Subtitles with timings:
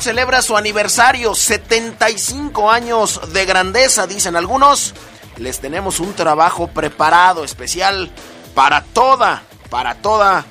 [0.00, 4.94] Celebra su aniversario, 75 años de grandeza, dicen algunos.
[5.36, 8.10] Les tenemos un trabajo preparado especial
[8.54, 10.46] para toda, para toda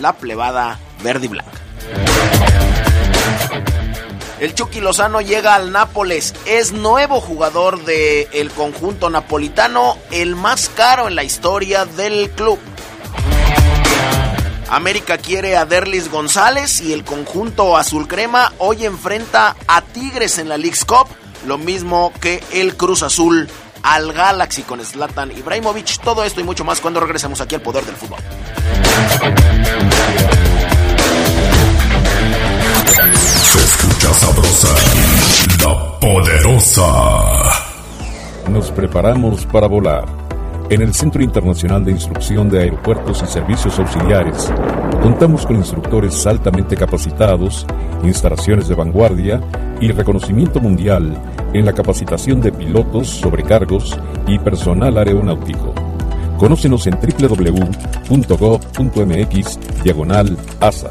[0.00, 1.50] la plebada verde y blanca.
[4.38, 11.08] El Chucky Lozano llega al Nápoles, es nuevo jugador del conjunto napolitano, el más caro
[11.08, 12.60] en la historia del club.
[14.68, 20.48] América quiere a Derlis González y el conjunto azul crema hoy enfrenta a Tigres en
[20.48, 21.08] la League's Cup,
[21.46, 23.48] lo mismo que el Cruz Azul
[23.82, 26.00] al Galaxy con Zlatan Ibrahimovic.
[26.02, 28.18] Todo esto y mucho más cuando regresemos aquí al poder del fútbol.
[33.42, 34.68] Se escucha sabrosa,
[35.62, 36.88] la poderosa.
[38.48, 40.23] Nos preparamos para volar.
[40.70, 44.50] En el Centro Internacional de Instrucción de Aeropuertos y Servicios Auxiliares,
[45.02, 47.66] contamos con instructores altamente capacitados,
[48.02, 49.42] instalaciones de vanguardia
[49.80, 51.20] y reconocimiento mundial
[51.52, 55.74] en la capacitación de pilotos, sobrecargos y personal aeronáutico.
[56.38, 58.08] Conócenos en www.gov.mx
[59.84, 60.90] diagonal ASA.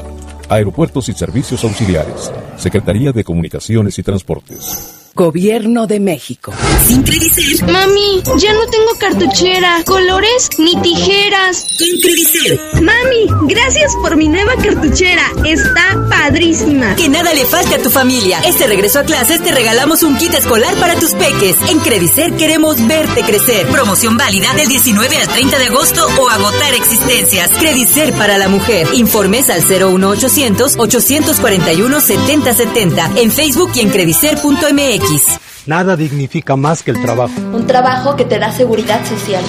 [0.50, 2.32] Aeropuertos y Servicios Auxiliares.
[2.58, 5.03] Secretaría de Comunicaciones y Transportes.
[5.16, 6.52] Gobierno de México.
[6.88, 7.70] Sin Credicer.
[7.70, 11.68] Mami, ya no tengo cartuchera, colores ni tijeras.
[12.02, 12.60] Credicer.
[12.82, 15.22] Mami, gracias por mi nueva cartuchera.
[15.46, 16.96] Está padrísima.
[16.96, 18.40] Que nada le falte a tu familia.
[18.44, 21.58] Este regreso a clases te regalamos un kit escolar para tus peques.
[21.70, 23.68] En Credicer queremos verte crecer.
[23.68, 27.52] Promoción válida del 19 al 30 de agosto o agotar existencias.
[27.60, 28.88] Credicer para la mujer.
[28.96, 35.03] Informes al 01800 841 7070 en Facebook y en credicer.mx.
[35.66, 37.34] Nada dignifica más que el trabajo.
[37.54, 39.44] Un trabajo que te da seguridad social.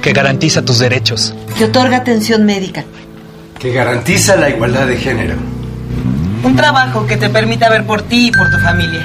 [0.00, 1.34] Que garantiza tus derechos.
[1.58, 2.84] Que otorga atención médica.
[3.58, 5.34] Que garantiza la igualdad de género.
[6.44, 9.02] Un trabajo que te permita ver por ti y por tu familia.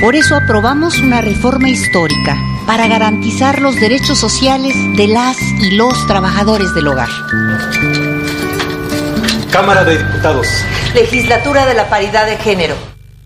[0.00, 2.36] Por eso aprobamos una reforma histórica
[2.66, 7.08] para garantizar los derechos sociales de las y los trabajadores del hogar.
[9.52, 10.46] Cámara de Diputados.
[10.94, 12.89] Legislatura de la Paridad de Género.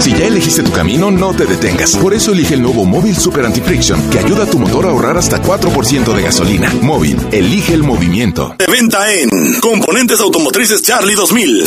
[0.00, 1.96] Si ya elegiste tu camino, no te detengas.
[1.96, 5.16] Por eso elige el nuevo Móvil Super Anti-Friction, que ayuda a tu motor a ahorrar
[5.16, 6.72] hasta 4% de gasolina.
[6.82, 8.54] Móvil, elige el movimiento.
[8.58, 9.28] De venta en
[9.60, 11.64] Componentes Automotrices Charlie 2000.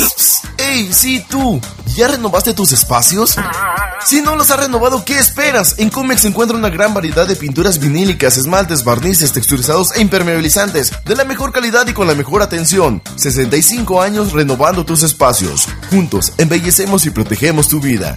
[0.58, 1.60] ¡Ey, sí tú!
[1.96, 3.36] ¿Ya renovaste tus espacios?
[4.06, 5.76] Si no los has renovado, ¿qué esperas?
[5.80, 10.92] En Comex se encuentra una gran variedad de pinturas vinílicas, esmaltes, barnices, texturizados e impermeabilizantes
[11.04, 13.02] de la mejor calidad y con la mejor atención.
[13.16, 15.68] 65 años renovando tus espacios.
[15.90, 18.17] Juntos embellecemos y protegemos tu vida.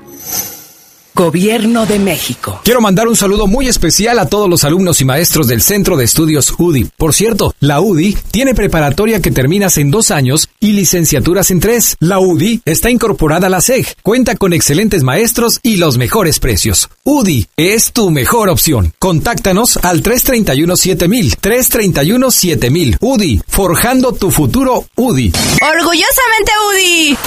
[1.13, 2.61] Gobierno de México.
[2.63, 6.05] Quiero mandar un saludo muy especial a todos los alumnos y maestros del Centro de
[6.05, 6.89] Estudios UDI.
[6.97, 11.97] Por cierto, la UDI tiene preparatoria que terminas en dos años y licenciaturas en tres.
[11.99, 16.89] La UDI está incorporada a la SEG, cuenta con excelentes maestros y los mejores precios.
[17.03, 18.93] UDI es tu mejor opción.
[18.97, 21.37] Contáctanos al 331-7000.
[21.39, 22.97] 331-7000.
[22.99, 25.33] UDI, forjando tu futuro UDI.
[25.61, 27.17] Orgullosamente UDI.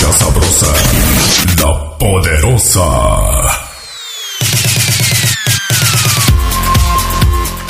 [0.00, 0.72] Escucha poderosa,
[1.58, 2.80] la poderosa.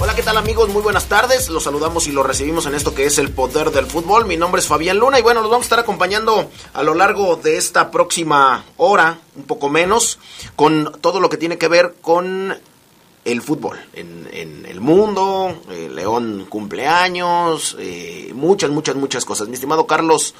[0.00, 0.68] Hola, ¿qué tal amigos?
[0.68, 1.48] Muy buenas tardes.
[1.48, 4.26] Los saludamos y los recibimos en esto que es el poder del fútbol.
[4.26, 7.34] Mi nombre es Fabián Luna y bueno, nos vamos a estar acompañando a lo largo
[7.34, 10.20] de esta próxima hora, un poco menos,
[10.54, 12.56] con todo lo que tiene que ver con
[13.24, 15.62] el fútbol en, el mundo.
[15.68, 19.48] Eh, León cumpleaños, eh, muchas, muchas, muchas cosas.
[19.48, 20.34] Mi estimado Carlos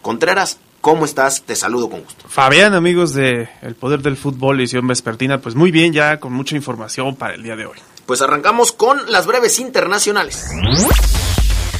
[0.00, 1.42] Contreras, ¿Cómo estás?
[1.42, 2.28] Te saludo con gusto.
[2.28, 6.56] Fabián, amigos de El Poder del Fútbol, edición vespertina, pues muy bien ya, con mucha
[6.56, 7.78] información para el día de hoy.
[8.06, 10.46] Pues arrancamos con las breves internacionales.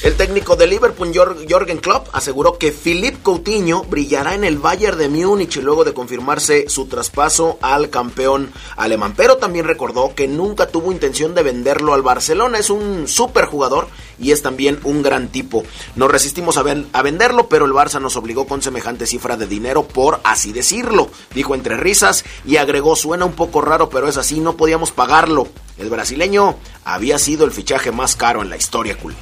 [0.01, 5.09] El técnico de Liverpool, Jorgen Klopp, aseguró que Philippe Coutinho brillará en el Bayern de
[5.09, 9.15] Múnich luego de confirmarse su traspaso al campeón alemán.
[9.17, 12.59] Pero también recordó que nunca tuvo intención de venderlo al Barcelona.
[12.59, 13.89] Es un super jugador
[14.21, 15.65] y es también un gran tipo.
[15.97, 16.63] Nos resistimos a,
[17.03, 21.11] venderlo, pero el Barça nos obligó con semejante cifra de dinero por así decirlo.
[21.35, 25.49] Dijo entre risas y agregó, suena un poco raro, pero es así, no podíamos pagarlo.
[25.77, 26.55] El brasileño
[26.85, 29.17] había sido el fichaje más caro en la historia cool.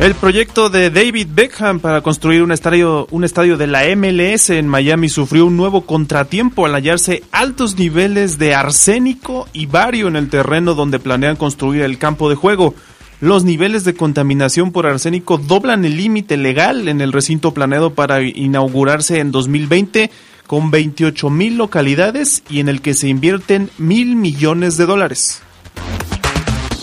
[0.00, 4.66] El proyecto de David Beckham para construir un estadio, un estadio de la MLS en
[4.66, 10.30] Miami sufrió un nuevo contratiempo al hallarse altos niveles de arsénico y bario en el
[10.30, 12.74] terreno donde planean construir el campo de juego.
[13.20, 18.22] Los niveles de contaminación por arsénico doblan el límite legal en el recinto planeado para
[18.22, 20.10] inaugurarse en 2020
[20.46, 25.42] con 28 mil localidades y en el que se invierten mil millones de dólares.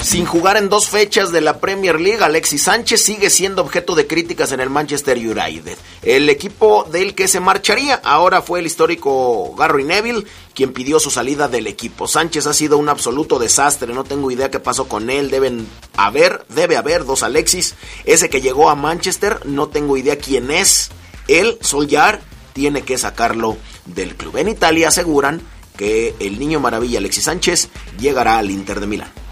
[0.08, 4.08] Sin jugar en dos fechas de la Premier League, Alexis Sánchez sigue siendo objeto de
[4.08, 5.78] críticas en el Manchester United.
[6.02, 10.24] El equipo del que se marcharía ahora fue el histórico Gary Neville,
[10.54, 12.08] quien pidió su salida del equipo.
[12.08, 15.68] Sánchez ha sido un absoluto desastre, no tengo idea qué pasó con él, deben
[15.98, 17.76] haber, debe haber dos Alexis.
[18.06, 20.90] Ese que llegó a Manchester, no tengo idea quién es.
[21.28, 22.22] Él, Soljar,
[22.54, 24.38] tiene que sacarlo del club.
[24.38, 25.42] En Italia aseguran
[25.76, 27.68] que el niño maravilla Alexis Sánchez
[28.00, 29.27] llegará al Inter de Milán.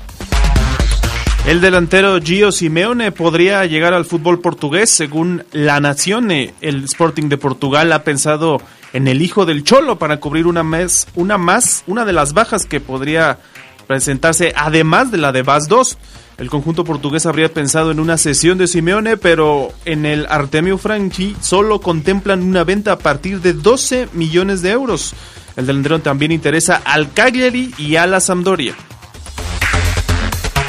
[1.48, 6.32] El delantero Gio Simeone podría llegar al fútbol portugués según La Nación.
[6.32, 8.60] El Sporting de Portugal ha pensado
[8.94, 12.66] en el hijo del Cholo para cubrir una, mes, una más, una de las bajas
[12.66, 13.38] que podría
[13.86, 16.00] presentarse además de la de Vaz 2.
[16.40, 21.36] El conjunto portugués habría pensado en una sesión de Simeone, pero en el Artemio Franchi
[21.42, 25.14] solo contemplan una venta a partir de 12 millones de euros.
[25.56, 28.76] El delantero también interesa al Cagliari y a la Sampdoria.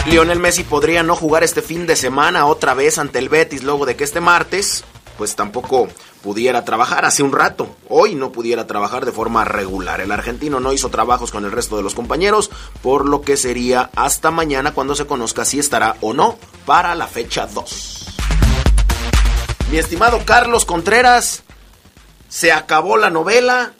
[0.08, 3.86] Lionel Messi podría no jugar este fin de semana otra vez ante el Betis luego
[3.86, 4.84] de que este martes
[5.18, 5.88] pues tampoco
[6.22, 7.74] pudiera trabajar hace un rato.
[7.88, 10.00] Hoy no pudiera trabajar de forma regular.
[10.00, 12.50] El argentino no hizo trabajos con el resto de los compañeros,
[12.82, 17.06] por lo que sería hasta mañana cuando se conozca si estará o no para la
[17.06, 18.06] fecha 2.
[19.70, 21.42] Mi estimado Carlos Contreras,
[22.28, 23.72] se acabó la novela.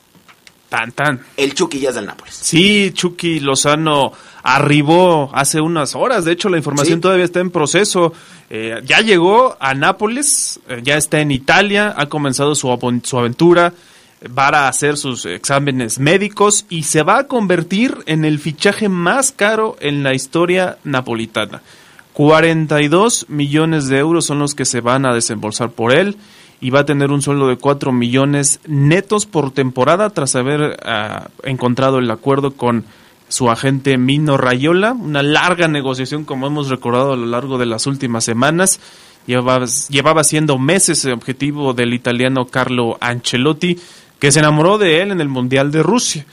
[0.69, 1.21] Tan tan.
[1.37, 2.35] El Chucky ya es del Nápoles.
[2.35, 6.25] Sí, Chucky Lozano arribó hace unas horas.
[6.25, 8.13] De hecho, la información todavía está en proceso.
[8.51, 13.73] Eh, ya llegó a Nápoles, eh, ya está en Italia, ha comenzado su, su aventura,
[14.37, 19.33] va a hacer sus exámenes médicos y se va a convertir en el fichaje más
[19.33, 21.63] caro en la historia napolitana.
[22.13, 26.17] 42 millones de euros son los que se van a desembolsar por él
[26.61, 31.29] y va a tener un sueldo de 4 millones netos por temporada tras haber ah,
[31.43, 32.85] encontrado el acuerdo con
[33.29, 37.87] su agente Mino Rayola, una larga negociación como hemos recordado a lo largo de las
[37.87, 38.81] últimas semanas.
[39.27, 43.79] Llevaba, llevaba siendo meses el objetivo del italiano Carlo Ancelotti,
[44.21, 46.25] que se enamoró de él en el Mundial de Rusia.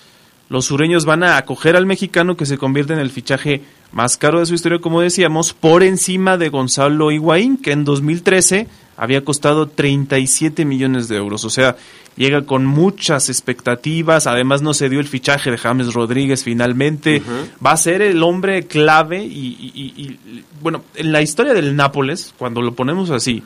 [0.50, 4.40] Los sureños van a acoger al mexicano que se convierte en el fichaje más caro
[4.40, 9.68] de su historia, como decíamos, por encima de Gonzalo Higuaín, que en 2013 había costado
[9.68, 11.46] 37 millones de euros.
[11.46, 11.76] O sea,
[12.16, 14.28] llega con muchas expectativas.
[14.28, 17.22] Además, no se dio el fichaje de James Rodríguez finalmente.
[17.66, 19.24] Va a ser el hombre clave.
[19.24, 20.20] y,
[20.62, 23.44] bueno, en la historia del Nápoles, cuando lo ponemos así,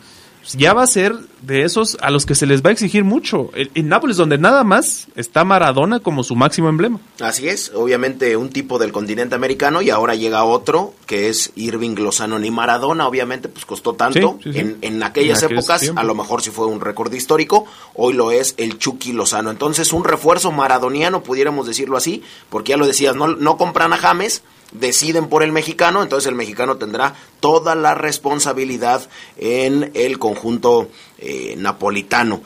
[0.53, 3.49] ya va a ser de esos a los que se les va a exigir mucho.
[3.53, 6.99] En, Nápoles, donde nada más está Maradona como su máximo emblema.
[7.19, 11.95] Así es, obviamente un tipo del continente americano y ahora llega otro que es Irving
[11.95, 12.39] Lozano.
[12.39, 14.39] Ni Maradona, obviamente, pues costó tanto.
[14.45, 18.55] En, en, aquellas épocas, a lo mejor sí fue un récord histórico, hoy lo es
[18.57, 19.51] el Chucky Lozano.
[19.51, 23.97] Entonces, un refuerzo maradoniano, pudiéramos decirlo así, porque ya lo decías, no, no compran a
[23.97, 29.07] James deciden por el mexicano, entonces el mexicano tendrá toda la responsabilidad
[29.37, 32.41] en el conjunto eh, napolitano.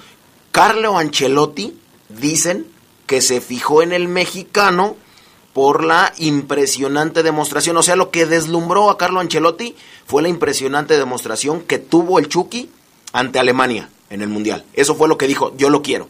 [0.51, 1.77] Carlo Ancelotti,
[2.09, 2.67] dicen
[3.07, 4.95] que se fijó en el mexicano
[5.53, 9.75] por la impresionante demostración, o sea, lo que deslumbró a Carlo Ancelotti
[10.05, 12.69] fue la impresionante demostración que tuvo el Chucky
[13.11, 13.89] ante Alemania.
[14.09, 14.65] en el Mundial.
[14.73, 16.09] Eso fue lo que dijo, yo lo quiero.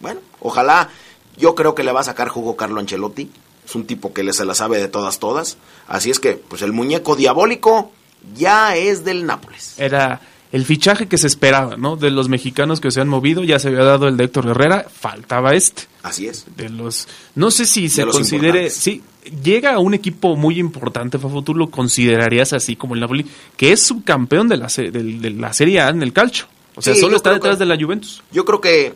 [0.00, 0.88] Bueno, ojalá,
[1.36, 3.30] yo creo que le va a sacar jugo Carlo Ancelotti.
[3.68, 5.58] Es un tipo que le se la sabe de todas, todas.
[5.86, 7.92] Así es que, pues el muñeco diabólico
[8.34, 9.74] ya es del Nápoles.
[9.78, 10.20] Era
[10.52, 11.96] el fichaje que se esperaba, ¿no?
[11.96, 14.86] De los mexicanos que se han movido, ya se había dado el de Héctor Herrera,
[14.90, 15.82] faltaba este.
[16.02, 16.46] Así es.
[16.56, 19.02] De los, no sé si se considere, sí,
[19.44, 23.72] llega a un equipo muy importante, Fafo, tú lo considerarías así como el Napoli, que
[23.72, 26.46] es subcampeón de la, de, la Serie A en el calcio.
[26.74, 28.22] O sea, solo está detrás de la Juventus.
[28.32, 28.94] Yo creo que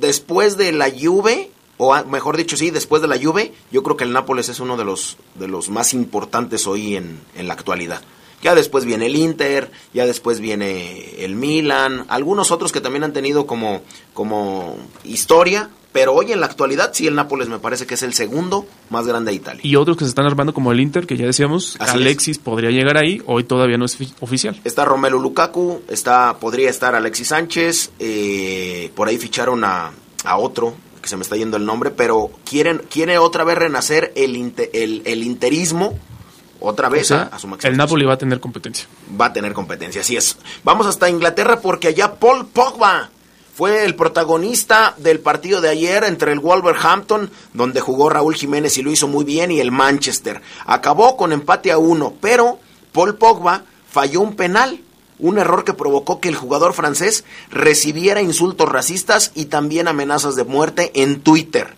[0.00, 4.04] después de la Juve, o mejor dicho, sí, después de la Juve, yo creo que
[4.04, 8.02] el Nápoles es uno de los, de los más importantes hoy en, en la actualidad.
[8.42, 13.12] Ya después viene el Inter, ya después viene el Milan, algunos otros que también han
[13.12, 13.82] tenido como,
[14.14, 18.14] como historia, pero hoy en la actualidad sí el Nápoles me parece que es el
[18.14, 19.60] segundo más grande de Italia.
[19.62, 22.96] Y otros que se están armando como el Inter, que ya decíamos, Alexis podría llegar
[22.96, 24.60] ahí, hoy todavía no es oficial.
[24.64, 29.92] Está Romelu Lukaku, está, podría estar Alexis Sánchez, eh, por ahí ficharon a,
[30.24, 34.12] a otro, que se me está yendo el nombre, pero quieren, quiere otra vez renacer
[34.14, 35.98] el, el, el interismo
[36.62, 38.86] otra vez a, su El Napoli va a tener competencia.
[39.20, 40.38] Va a tener competencia, así es.
[40.62, 43.10] Vamos hasta Inglaterra porque allá Paul Pogba
[43.54, 48.82] fue el protagonista del partido de ayer entre el Wolverhampton, donde jugó Raúl Jiménez y
[48.82, 50.40] lo hizo muy bien, y el Manchester.
[50.64, 52.58] Acabó con empate a uno, pero
[52.92, 54.80] Paul Pogba falló un penal,
[55.18, 60.44] un error que provocó que el jugador francés recibiera insultos racistas y también amenazas de
[60.44, 61.76] muerte en Twitter.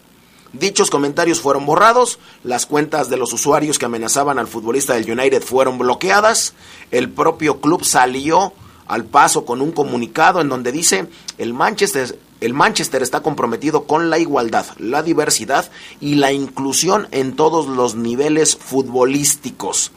[0.53, 5.43] Dichos comentarios fueron borrados, las cuentas de los usuarios que amenazaban al futbolista del United
[5.43, 6.55] fueron bloqueadas,
[6.93, 8.53] el propio club salió
[8.87, 14.11] al paso con un comunicado en donde dice el Manchester, el Manchester está comprometido con
[14.11, 19.91] la igualdad, la diversidad y la inclusión en todos los niveles futbolísticos.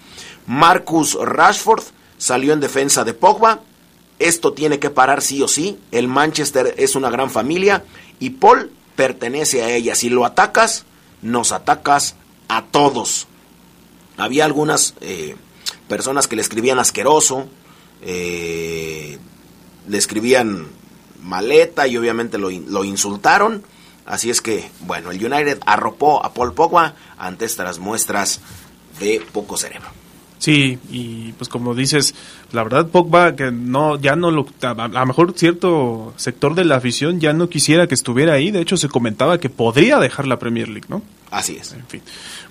[0.48, 1.84] Marcus Rashford
[2.18, 3.62] salió en defensa de Pogba.
[4.20, 5.80] Esto tiene que parar sí o sí.
[5.92, 7.84] El Manchester es una gran familia
[8.20, 9.96] y Paul pertenece a ella.
[9.96, 10.86] Si lo atacas,
[11.22, 12.16] nos atacas
[12.48, 13.28] a todos.
[14.18, 15.36] Había algunas eh,
[15.88, 17.48] personas que le escribían asqueroso,
[18.02, 19.20] eh,
[19.88, 20.68] le escribían
[21.22, 23.64] maleta y obviamente lo, lo, insultaron.
[24.06, 28.40] Así es que, bueno, el United arropó a Paul Pogba ante estas muestras
[29.00, 29.90] de poco cerebro.
[30.40, 32.14] Sí, y pues como dices,
[32.52, 36.76] la verdad Pogba que no ya no lo a lo mejor cierto sector de la
[36.76, 40.38] afición ya no quisiera que estuviera ahí, de hecho se comentaba que podría dejar la
[40.38, 41.02] Premier League, ¿no?
[41.32, 41.74] Así es.
[41.74, 42.02] En fin.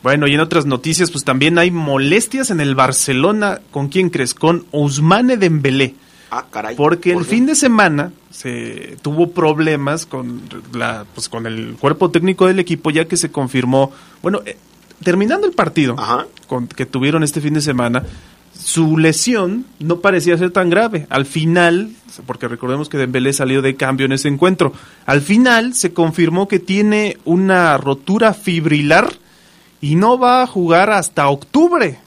[0.02, 4.34] Bueno, y en otras noticias pues también hay molestias en el Barcelona, ¿con quién crees?
[4.34, 5.94] Con Ousmane Dembélé.
[6.30, 6.74] Ah, caray.
[6.74, 12.48] Porque el fin de semana se tuvo problemas con la pues con el cuerpo técnico
[12.48, 14.56] del equipo ya que se confirmó, bueno, eh,
[15.04, 15.94] terminando el partido
[16.46, 18.02] Con, que tuvieron este fin de semana,
[18.58, 21.06] su lesión no parecía ser tan grave.
[21.10, 21.90] Al final,
[22.26, 24.72] porque recordemos que Dembélé salió de cambio en ese encuentro,
[25.04, 29.12] al final se confirmó que tiene una rotura fibrilar
[29.80, 31.98] y no va a jugar hasta octubre.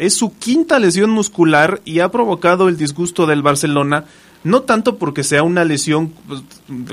[0.00, 4.04] Es su quinta lesión muscular y ha provocado el disgusto del Barcelona
[4.42, 6.42] no tanto porque sea una lesión pues,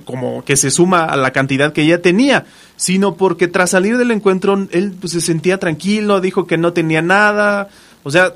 [0.04, 2.46] como que se suma a la cantidad que ya tenía,
[2.76, 7.02] sino porque tras salir del encuentro él pues, se sentía tranquilo, dijo que no tenía
[7.02, 7.70] nada,
[8.04, 8.34] o sea,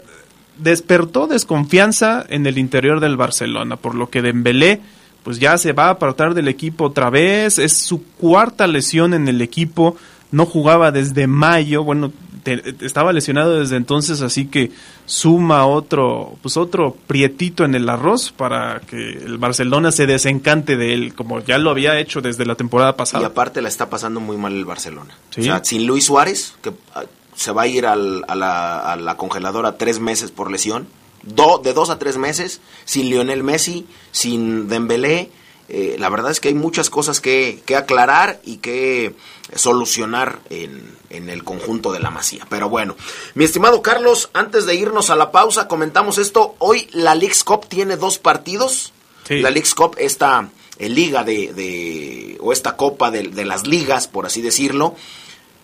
[0.58, 4.82] despertó desconfianza en el interior del Barcelona, por lo que Dembélé
[5.24, 9.28] pues ya se va a apartar del equipo otra vez, es su cuarta lesión en
[9.28, 9.96] el equipo,
[10.32, 12.12] no jugaba desde mayo, bueno,
[12.46, 14.72] estaba lesionado desde entonces, así que
[15.06, 20.94] suma otro, pues otro prietito en el arroz para que el Barcelona se desencante de
[20.94, 23.24] él, como ya lo había hecho desde la temporada pasada.
[23.24, 25.16] Y aparte la está pasando muy mal el Barcelona.
[25.38, 27.04] O sea, sin Luis Suárez, que ah,
[27.36, 30.88] se va a ir a, la, a, la, congeladora tres meses por lesión,
[31.24, 35.30] de dos a tres meses, sin Lionel Messi, sin Dembélé,
[35.74, 39.14] eh, la verdad es que hay muchas cosas que, que aclarar y que
[39.56, 42.46] solucionar en, en, el conjunto de la masía.
[42.50, 42.98] Pero bueno,
[43.36, 46.56] mi estimado Carlos, antes de irnos a la pausa, comentamos esto.
[46.60, 48.92] Hoy la Leagues Cup tiene dos partidos.
[49.30, 54.10] La Leagues Cup, esta eh, liga de, de, o esta copa de, de las ligas,
[54.10, 54.96] por así decirlo,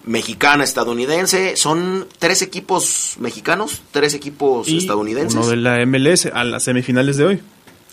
[0.06, 1.58] mexicana, estadounidense.
[1.58, 5.36] Son tres equipos mexicanos, tres equipos estadounidenses.
[5.36, 7.42] Uno de la MLS a las semifinales de hoy.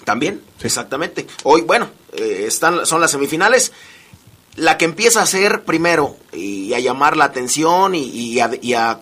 [0.04, 1.26] También, exactamente.
[1.44, 3.72] Hoy, bueno, eh, están, son las semifinales.
[4.56, 9.00] La que empieza a ser primero y a llamar la atención y, a,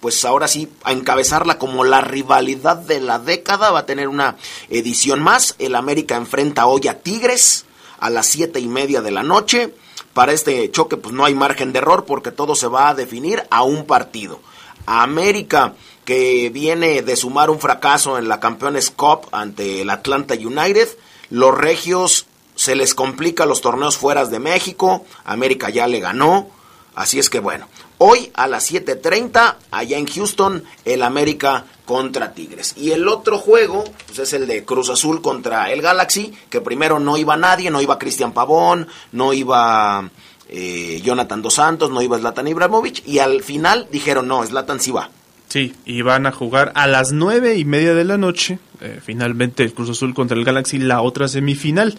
[0.00, 3.70] pues ahora sí, a encabezarla como la rivalidad de la década.
[3.70, 4.36] Va a tener una
[4.70, 5.56] edición más.
[5.58, 7.66] El América enfrenta hoy a Tigres
[7.98, 9.74] a las siete y media de la noche.
[10.14, 13.42] Para este choque, pues no hay margen de error porque todo se va a definir
[13.50, 14.40] a un partido.
[14.86, 20.88] América que viene de sumar un fracaso en la Campeones Cup ante el Atlanta United.
[21.30, 26.48] Los regios se les complica los torneos fuera de México, América ya le ganó,
[26.94, 27.66] así es que bueno,
[27.98, 32.74] hoy a las 7.30 allá en Houston, el América contra Tigres.
[32.76, 36.98] Y el otro juego pues es el de Cruz Azul contra el Galaxy, que primero
[36.98, 40.08] no iba nadie, no iba Cristian Pavón, no iba
[40.48, 44.92] eh, Jonathan Dos Santos, no iba Zlatan Ibrahimovic, y al final dijeron, no, Zlatan sí
[44.92, 45.10] va.
[45.48, 49.62] Sí, y van a jugar a las nueve y media de la noche, eh, finalmente
[49.62, 51.96] el Cruz Azul contra el Galaxy, la otra semifinal.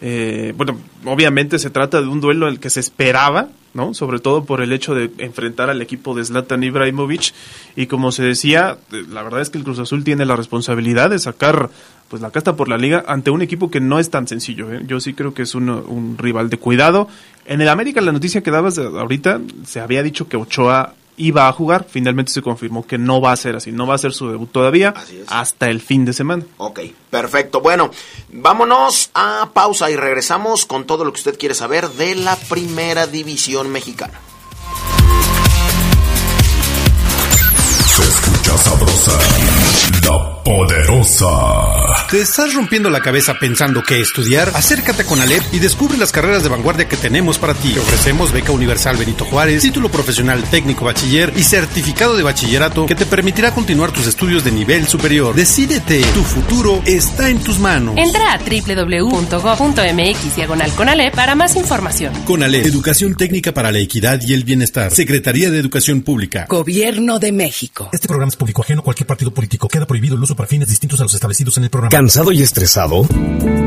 [0.00, 3.94] Eh, bueno, obviamente se trata de un duelo el que se esperaba, ¿no?
[3.94, 7.34] Sobre todo por el hecho de enfrentar al equipo de Zlatan Ibrahimovic
[7.74, 11.10] y como se decía, eh, la verdad es que el Cruz Azul tiene la responsabilidad
[11.10, 11.70] de sacar
[12.08, 14.72] pues la casta por la liga ante un equipo que no es tan sencillo.
[14.72, 14.82] ¿eh?
[14.86, 17.08] Yo sí creo que es un, un rival de cuidado.
[17.44, 21.52] En el América la noticia que dabas ahorita se había dicho que Ochoa iba a
[21.52, 24.30] jugar, finalmente se confirmó que no va a ser así, no va a ser su
[24.30, 24.94] debut todavía
[25.26, 26.44] hasta el fin de semana.
[26.56, 27.60] Ok, perfecto.
[27.60, 27.90] Bueno,
[28.32, 33.06] vámonos a pausa y regresamos con todo lo que usted quiere saber de la primera
[33.06, 34.20] división mexicana.
[37.86, 39.18] Se escucha sabrosa,
[40.08, 41.26] la poderosa.
[42.10, 44.50] ¿Te estás rompiendo la cabeza pensando qué estudiar?
[44.54, 47.74] Acércate con Alep y descubre las carreras de vanguardia que tenemos para ti.
[47.74, 52.94] Te ofrecemos beca universal Benito Juárez, título profesional técnico bachiller y certificado de bachillerato que
[52.94, 55.34] te permitirá continuar tus estudios de nivel superior.
[55.34, 57.94] Decídete, tu futuro está en tus manos.
[57.98, 62.14] Entra a www.gov.mx diagonal Conalep para más información.
[62.24, 64.90] Conalep, Educación Técnica para la Equidad y el Bienestar.
[64.92, 66.46] Secretaría de Educación Pública.
[66.48, 67.90] Gobierno de México.
[67.92, 69.68] Este programa es público ajeno a cualquier partido político.
[69.68, 71.90] Queda prohibido el uso para fines distintos a los establecidos en el programa.
[71.90, 73.04] ¿Cansado y estresado?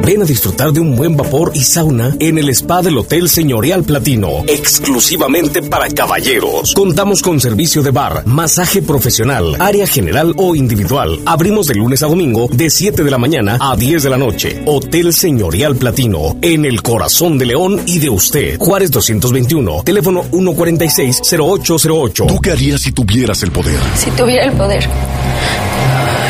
[0.06, 3.84] Ven a disfrutar de un buen vapor y sauna en el spa del Hotel Señorial
[3.84, 6.74] Platino, exclusivamente para caballeros.
[6.74, 11.20] Contamos con servicio de bar, masaje profesional, área general o individual.
[11.26, 14.64] Abrimos de lunes a domingo de 7 de la mañana a 10 de la noche.
[14.66, 18.58] Hotel Señorial Platino, en el corazón de León y de usted.
[18.58, 22.26] Juárez 221, teléfono 146-0808.
[22.26, 23.80] ¿Tú qué harías si tuvieras el poder?
[23.98, 24.88] Si tuviera el poder,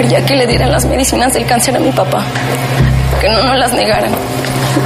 [0.02, 2.24] haría que le dieran las medicinas del cáncer a mi papá.
[3.20, 4.12] Que no nos las negaran.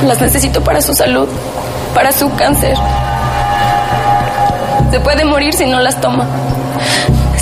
[0.05, 1.27] Las necesito para su salud,
[1.93, 2.75] para su cáncer.
[4.91, 6.25] Se puede morir si no las toma.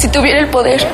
[0.03, 0.85] Si tuviera el poder,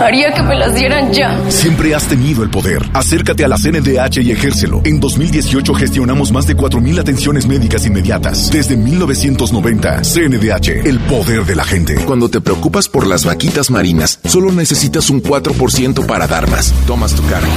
[0.00, 1.36] haría que me las dieran ya.
[1.48, 2.80] Siempre has tenido el poder.
[2.92, 4.82] Acércate a la CNDH y ejércelo.
[4.84, 8.52] En 2018 gestionamos más de 4.000 atenciones médicas inmediatas.
[8.52, 11.96] Desde 1990, CNDH, el poder de la gente.
[12.04, 16.72] Cuando te preocupas por las vaquitas marinas, solo necesitas un 4% para dar más.
[16.86, 17.50] Tomas tu cargo.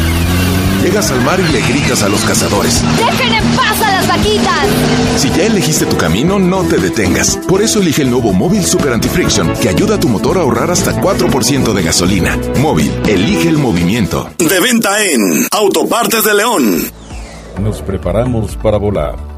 [0.84, 2.82] Llegas al mar y le gritas a los cazadores.
[2.98, 4.66] ¡Dejen en paz a las vaquitas!
[5.18, 7.38] Si ya elegiste tu camino, no te detengas.
[7.48, 10.72] Por eso elige el nuevo Móvil Super Anti-Friction, que ayuda a tu motor a ahorrar
[10.72, 12.38] hasta 4% de gasolina.
[12.60, 14.30] Móvil, elige el movimiento.
[14.38, 16.84] De venta en Autopartes de León.
[17.62, 19.29] Nos preparamos para volar.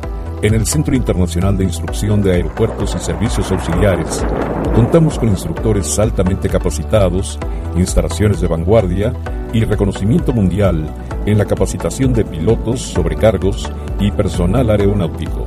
[0.44, 4.26] En el Centro Internacional de Instrucción de Aeropuertos y Servicios Auxiliares,
[4.74, 7.38] contamos con instructores altamente capacitados,
[7.78, 9.14] instalaciones de vanguardia
[9.54, 10.92] y reconocimiento mundial
[11.28, 15.46] en la capacitación de pilotos, sobrecargos y personal aeronáutico.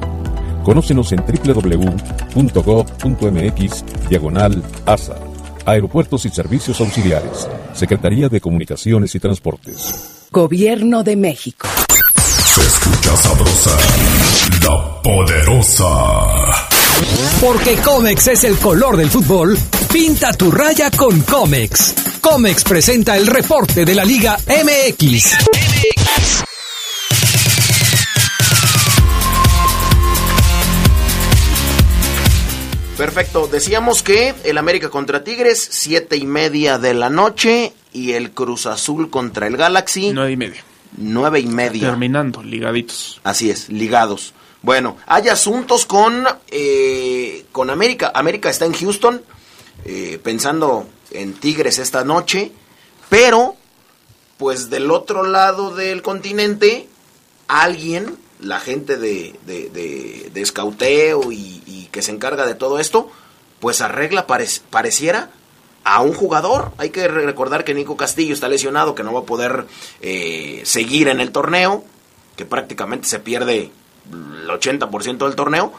[0.63, 1.95] Conócenos en www.gov.mx
[4.09, 5.17] diagonal ASA.
[5.67, 7.49] Aeropuertos y Servicios Auxiliares.
[7.73, 10.29] Secretaría de Comunicaciones y Transportes.
[10.31, 11.67] Gobierno de México.
[13.15, 13.77] Escucha sabrosa,
[14.63, 15.87] la poderosa.
[17.41, 19.57] Porque Comex es el color del fútbol,
[19.93, 21.95] pinta tu raya con Comex.
[22.21, 25.37] Comex presenta el reporte de la Liga MX.
[32.97, 38.33] Perfecto, decíamos que el América contra Tigres, siete y media de la noche, y el
[38.33, 40.11] Cruz Azul contra el Galaxy.
[40.13, 40.65] Nueve y media.
[40.97, 41.89] Nueve y media.
[41.89, 43.21] Terminando, ligaditos.
[43.25, 44.33] Así es, ligados.
[44.63, 48.13] Bueno, hay asuntos con, eh, con América.
[48.15, 49.23] América está en Houston,
[49.85, 52.53] eh, pensando en Tigres esta noche,
[53.09, 53.57] pero,
[54.39, 56.89] pues del otro lado del continente,
[57.47, 62.79] alguien, la gente de, de, de, de escauteo y, y, que se encarga de todo
[62.79, 63.11] esto,
[63.61, 65.31] pues arregla, pare, pareciera,
[65.85, 66.73] a un jugador.
[66.79, 69.67] Hay que recordar que Nico Castillo está lesionado, que no va a poder
[70.01, 71.85] eh, seguir en el torneo,
[72.37, 73.71] que prácticamente se pierde
[74.11, 75.73] el 80% del torneo,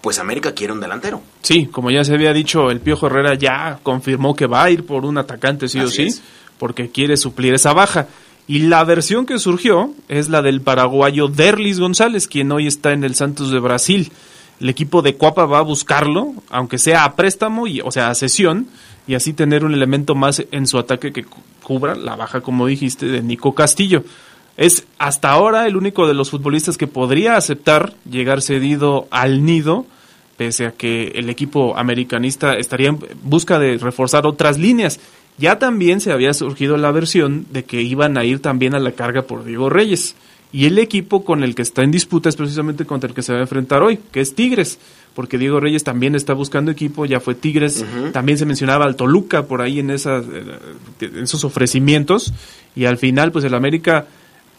[0.00, 1.20] pues América quiere un delantero.
[1.42, 4.86] Sí, como ya se había dicho, el Piojo Herrera ya confirmó que va a ir
[4.86, 6.22] por un atacante sí Así o sí, es.
[6.58, 8.06] porque quiere suplir esa baja.
[8.46, 13.04] Y la versión que surgió es la del paraguayo Derlis González, quien hoy está en
[13.04, 14.10] el Santos de Brasil.
[14.60, 18.14] El equipo de Cuapa va a buscarlo, aunque sea a préstamo, y, o sea, a
[18.14, 18.66] sesión,
[19.06, 21.24] y así tener un elemento más en su ataque que
[21.62, 24.04] cubra la baja, como dijiste, de Nico Castillo.
[24.56, 29.86] Es hasta ahora el único de los futbolistas que podría aceptar llegar cedido al nido,
[30.36, 35.00] pese a que el equipo americanista estaría en busca de reforzar otras líneas.
[35.38, 38.92] Ya también se había surgido la versión de que iban a ir también a la
[38.92, 40.14] carga por Diego Reyes.
[40.52, 43.32] Y el equipo con el que está en disputa es precisamente contra el que se
[43.32, 44.78] va a enfrentar hoy, que es Tigres,
[45.14, 49.44] porque Diego Reyes también está buscando equipo, ya fue Tigres, también se mencionaba al Toluca
[49.46, 50.44] por ahí en, esas, eh,
[51.00, 52.32] en esos ofrecimientos,
[52.74, 54.06] y al final pues el América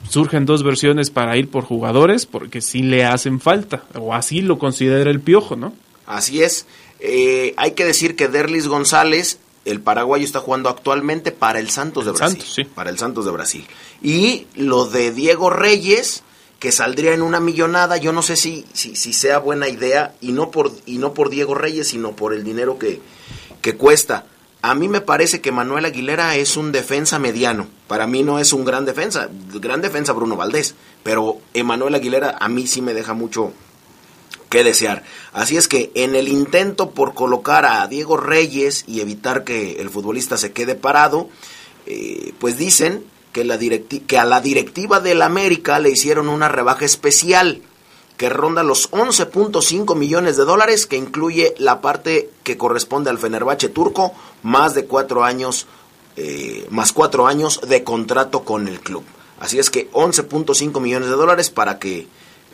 [0.10, 4.60] surgen dos versiones para ir por jugadores, porque sí le hacen falta, o así lo
[4.60, 5.74] considera el Piojo, ¿no?
[6.06, 6.68] Así es.
[7.00, 12.06] Eh, hay que decir que Derlis González el paraguayo está jugando actualmente para el Santos
[12.06, 12.68] de Brasil.
[12.74, 13.66] Para el Santos de Brasil.
[14.02, 16.24] Y lo de Diego Reyes,
[16.60, 20.52] que saldría en una millonada, yo no sé si, si, sea buena idea, y no,
[20.52, 23.02] por, y no por Diego Reyes, sino por el dinero que,
[23.62, 24.26] que cuesta.
[24.64, 27.68] A mí me parece que Manuel Aguilera es un defensa mediano.
[27.88, 29.28] Para mí no es un gran defensa.
[29.56, 30.76] Gran defensa Bruno Valdés.
[31.02, 33.54] Pero Emanuel Aguilera a mí sí me deja mucho,
[34.52, 35.04] que desear.
[35.34, 39.90] Así es que en el intento por colocar a Diego Reyes y evitar que el
[39.90, 41.30] futbolista se quede parado,
[41.88, 46.86] eh, pues dicen que, la que a la directiva del América le hicieron una rebaja
[46.86, 47.62] especial
[48.22, 53.68] que ronda los 11.5 millones de dólares, que incluye la parte que corresponde al Fenerbahce
[53.70, 54.14] turco,
[54.44, 55.66] más de cuatro años,
[56.18, 59.04] eh, más cuatro años de contrato con el club.
[59.40, 62.06] Así es que 11.5 millones de dólares para que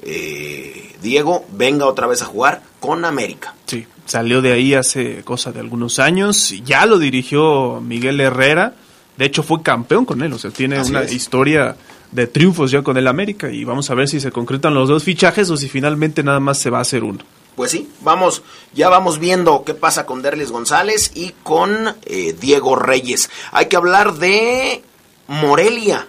[0.04, 3.54] eh, Diego venga otra vez a jugar con América.
[3.66, 8.76] Sí, salió de ahí hace cosa de algunos años, ya lo dirigió Miguel Herrera,
[9.18, 11.76] de hecho fue campeón con él, o sea, tiene una historia
[12.12, 15.04] de triunfos ya con el América y vamos a ver si se concretan los dos
[15.04, 17.20] fichajes o si finalmente nada más se va a hacer uno.
[17.56, 22.76] Pues sí, vamos, ya vamos viendo qué pasa con Derlis González y con eh, Diego
[22.76, 23.32] Reyes.
[23.52, 24.84] Hay que hablar de
[25.28, 26.08] Morelia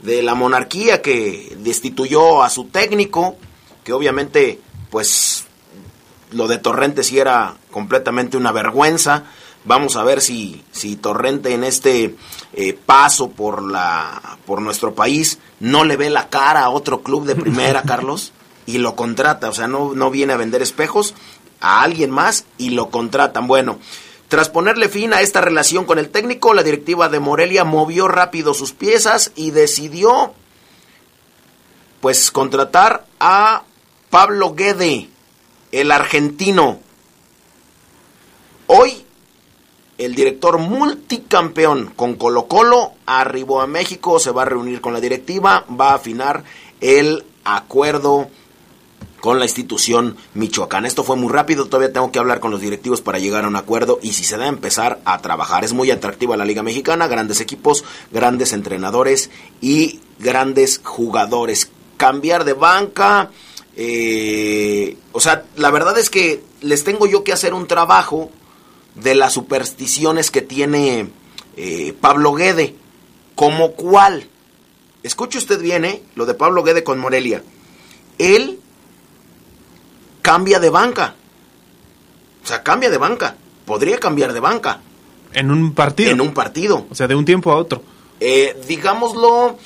[0.00, 3.36] de la monarquía que destituyó a su técnico,
[3.84, 5.46] que obviamente pues
[6.30, 9.24] lo de Torrente sí era completamente una vergüenza.
[9.64, 12.16] Vamos a ver si, si Torrente en este
[12.54, 17.26] eh, paso por, la, por nuestro país no le ve la cara a otro club
[17.26, 18.32] de primera, Carlos,
[18.66, 19.48] y lo contrata.
[19.50, 21.14] O sea, no, no viene a vender espejos
[21.60, 23.46] a alguien más y lo contratan.
[23.46, 23.78] Bueno,
[24.28, 28.54] tras ponerle fin a esta relación con el técnico, la directiva de Morelia movió rápido
[28.54, 30.32] sus piezas y decidió
[32.00, 33.64] pues contratar a
[34.08, 35.08] Pablo Guede,
[35.72, 36.78] el argentino.
[38.66, 39.04] Hoy
[40.00, 45.00] el director multicampeón con Colo Colo arribó a México, se va a reunir con la
[45.00, 46.42] directiva, va a afinar
[46.80, 48.28] el acuerdo
[49.20, 50.86] con la institución Michoacán.
[50.86, 53.56] Esto fue muy rápido, todavía tengo que hablar con los directivos para llegar a un
[53.56, 55.64] acuerdo y si se da empezar a trabajar.
[55.64, 61.70] Es muy atractiva la Liga Mexicana, grandes equipos, grandes entrenadores y grandes jugadores.
[61.98, 63.28] Cambiar de banca,
[63.76, 68.30] eh, o sea, la verdad es que les tengo yo que hacer un trabajo
[69.02, 71.08] de las supersticiones que tiene
[71.56, 72.74] eh, Pablo Guede.
[73.34, 74.28] ¿Como cuál?
[75.02, 76.02] Escuche usted bien, ¿eh?
[76.14, 77.42] Lo de Pablo Guede con Morelia.
[78.18, 78.60] Él
[80.22, 81.14] cambia de banca.
[82.44, 83.36] O sea, cambia de banca.
[83.64, 84.80] Podría cambiar de banca.
[85.32, 86.10] En un partido.
[86.10, 86.86] En un partido.
[86.90, 87.82] O sea, de un tiempo a otro.
[88.18, 89.58] Eh, digámoslo,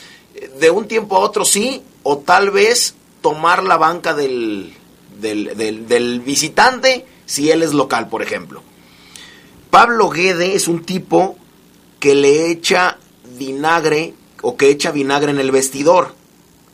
[0.58, 4.74] de un tiempo a otro sí, o tal vez tomar la banca del,
[5.20, 8.62] del, del, visitante si él es local, por ejemplo.
[9.74, 11.36] Pablo Guede es un tipo
[11.98, 12.96] que le echa
[13.36, 16.14] vinagre o que echa vinagre en el vestidor.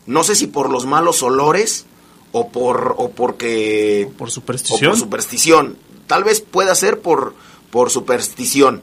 [0.05, 1.87] No sé si por los malos olores
[2.33, 4.91] o por o porque por superstición.
[4.91, 5.79] por superstición.
[6.07, 7.35] Tal vez pueda ser por
[7.71, 8.83] por superstición.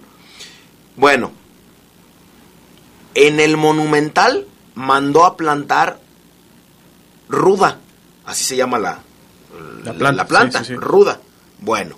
[0.95, 1.31] Bueno,
[3.13, 5.99] en el Monumental mandó a plantar
[7.29, 7.81] ruda,
[8.25, 9.03] así se llama la
[9.83, 11.21] la planta, ruda.
[11.59, 11.97] Bueno,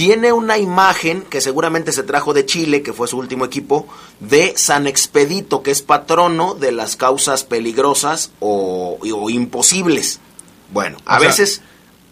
[0.00, 3.86] tiene una imagen que seguramente se trajo de Chile, que fue su último equipo,
[4.18, 10.18] de San Expedito, que es patrono de las causas peligrosas o, o imposibles.
[10.72, 11.60] Bueno, a veces...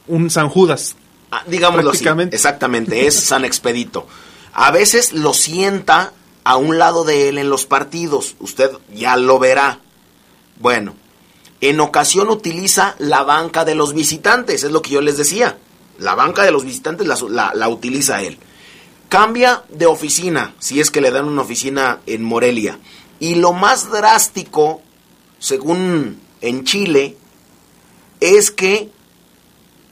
[0.06, 0.96] un San Judas.
[1.30, 2.04] Ah, digámoslo así.
[2.30, 4.06] Exactamente, es San Expedito.
[4.52, 6.12] A veces lo sienta
[6.44, 8.34] a un lado de él en los partidos.
[8.38, 9.80] Usted ya lo verá.
[10.60, 10.94] Bueno,
[11.62, 15.56] en ocasión utiliza la banca de los visitantes, es lo que yo les decía.
[15.98, 18.38] La banca de los visitantes la, la utiliza él.
[19.08, 22.78] Cambia de oficina, si es que le dan una oficina en Morelia.
[23.20, 24.82] Y lo más drástico,
[25.38, 27.16] según en Chile,
[28.20, 28.90] es que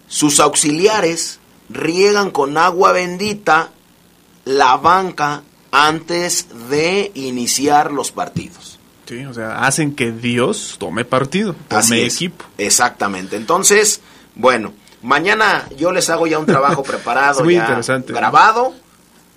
[0.07, 3.71] sus auxiliares riegan con agua bendita
[4.45, 5.43] la banca
[5.73, 8.79] antes de iniciar los partidos.
[9.07, 12.15] Sí, o sea, hacen que Dios tome partido, tome Así es.
[12.15, 12.45] equipo.
[12.59, 13.37] Exactamente.
[13.37, 14.01] Entonces,
[14.35, 18.13] bueno, mañana yo les hago ya un trabajo preparado, muy ya interesante.
[18.13, 18.75] grabado,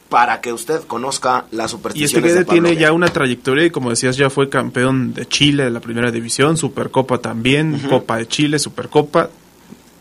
[0.10, 2.82] para que usted conozca las Y este supersticiones Guede de Pablo tiene Guede.
[2.82, 6.58] ya una trayectoria y como decías ya fue campeón de Chile de la primera división,
[6.58, 7.80] Supercopa también.
[7.90, 9.30] Copa de Chile, Supercopa,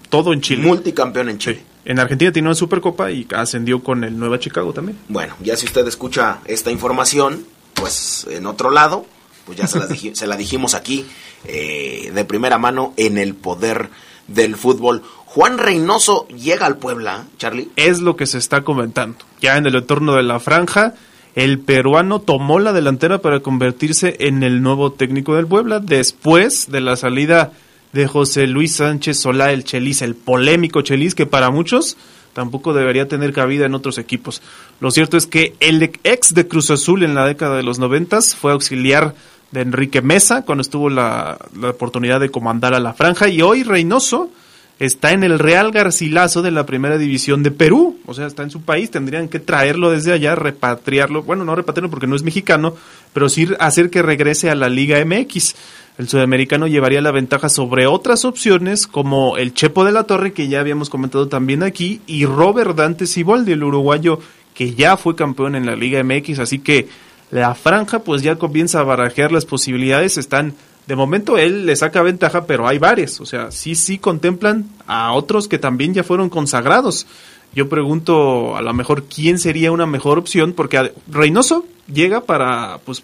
[0.08, 0.62] todo en Chile.
[0.66, 1.62] Multicampeón en Chile.
[1.84, 4.98] En Argentina tiene una Supercopa y ascendió con el Nueva Chicago también.
[5.08, 7.44] Bueno, ya si usted escucha esta información,
[7.74, 9.06] pues en otro lado,
[9.44, 11.06] pues ya se, las se la dijimos aquí
[11.44, 13.90] eh, de primera mano en el poder
[14.26, 15.02] del fútbol.
[15.30, 17.68] Juan Reynoso llega al Puebla, Charlie.
[17.76, 19.18] Es lo que se está comentando.
[19.42, 20.94] Ya en el entorno de la franja,
[21.34, 26.80] el peruano tomó la delantera para convertirse en el nuevo técnico del Puebla después de
[26.80, 27.52] la salida
[27.92, 31.98] de José Luis Sánchez Solá, el Chelis, el polémico Chelis, que para muchos
[32.32, 34.40] tampoco debería tener cabida en otros equipos.
[34.80, 38.34] Lo cierto es que el ex de Cruz Azul en la década de los noventas
[38.34, 39.14] fue auxiliar
[39.50, 43.62] de Enrique Mesa cuando estuvo la, la oportunidad de comandar a la franja y hoy
[43.62, 44.30] Reynoso
[44.78, 48.50] está en el Real Garcilaso de la primera división de Perú, o sea, está en
[48.50, 52.74] su país, tendrían que traerlo desde allá, repatriarlo, bueno, no repatriarlo porque no es mexicano,
[53.12, 55.54] pero sí hacer que regrese a la Liga MX.
[55.98, 60.46] El sudamericano llevaría la ventaja sobre otras opciones como el Chepo de la Torre, que
[60.46, 64.20] ya habíamos comentado también aquí, y Robert Dante Siboldi, el uruguayo
[64.54, 66.88] que ya fue campeón en la Liga MX, así que
[67.30, 70.54] la franja pues ya comienza a barajear las posibilidades, están
[70.88, 73.20] de momento él le saca ventaja, pero hay varias.
[73.20, 77.06] O sea, sí, sí contemplan a otros que también ya fueron consagrados.
[77.54, 82.78] Yo pregunto a lo mejor quién sería una mejor opción, porque a- Reynoso llega para,
[82.84, 83.02] pues,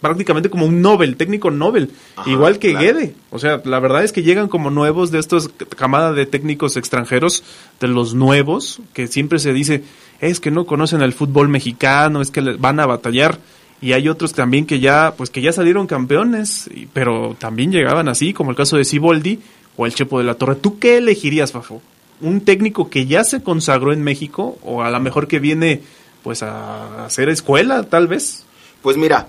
[0.00, 2.86] prácticamente como un Nobel, técnico Nobel, Ajá, igual que claro.
[2.86, 3.14] Guede.
[3.30, 7.42] O sea, la verdad es que llegan como nuevos de estos camada de técnicos extranjeros,
[7.80, 9.82] de los nuevos, que siempre se dice,
[10.20, 13.38] es que no conocen el fútbol mexicano, es que van a batallar
[13.84, 18.32] y hay otros también que ya pues que ya salieron campeones pero también llegaban así
[18.32, 19.40] como el caso de Siboldi
[19.76, 20.54] o el Chepo de la Torre.
[20.54, 21.82] Tú qué elegirías Fafo
[22.22, 25.82] un técnico que ya se consagró en México o a lo mejor que viene
[26.22, 28.46] pues a hacer escuela tal vez
[28.80, 29.28] Pues mira,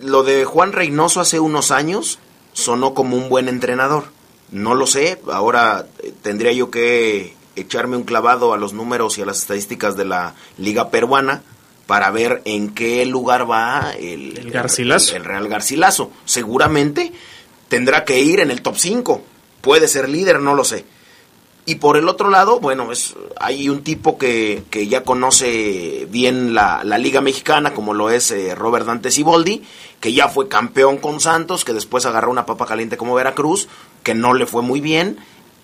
[0.00, 2.20] lo de Juan Reynoso hace unos años
[2.52, 4.04] sonó como un buen entrenador.
[4.52, 9.22] No lo sé, ahora eh, tendría yo que echarme un clavado a los números y
[9.22, 11.42] a las estadísticas de la liga peruana
[11.90, 15.10] para ver en qué lugar va el, El Garcilaso.
[15.16, 16.12] el- el Real Garcilaso.
[16.24, 17.12] Seguramente
[17.66, 19.24] tendrá que ir en el top 5.
[19.60, 20.84] Puede ser líder, no lo sé.
[21.66, 26.54] Y por el otro lado, bueno, es, hay un tipo que, que ya conoce bien
[26.54, 29.64] la, la Liga Mexicana, como lo es eh, Robert Dante Siboldi,
[29.98, 33.66] que ya fue campeón con Santos, que después agarró una papa caliente como Veracruz,
[34.04, 35.18] que no le fue muy bien,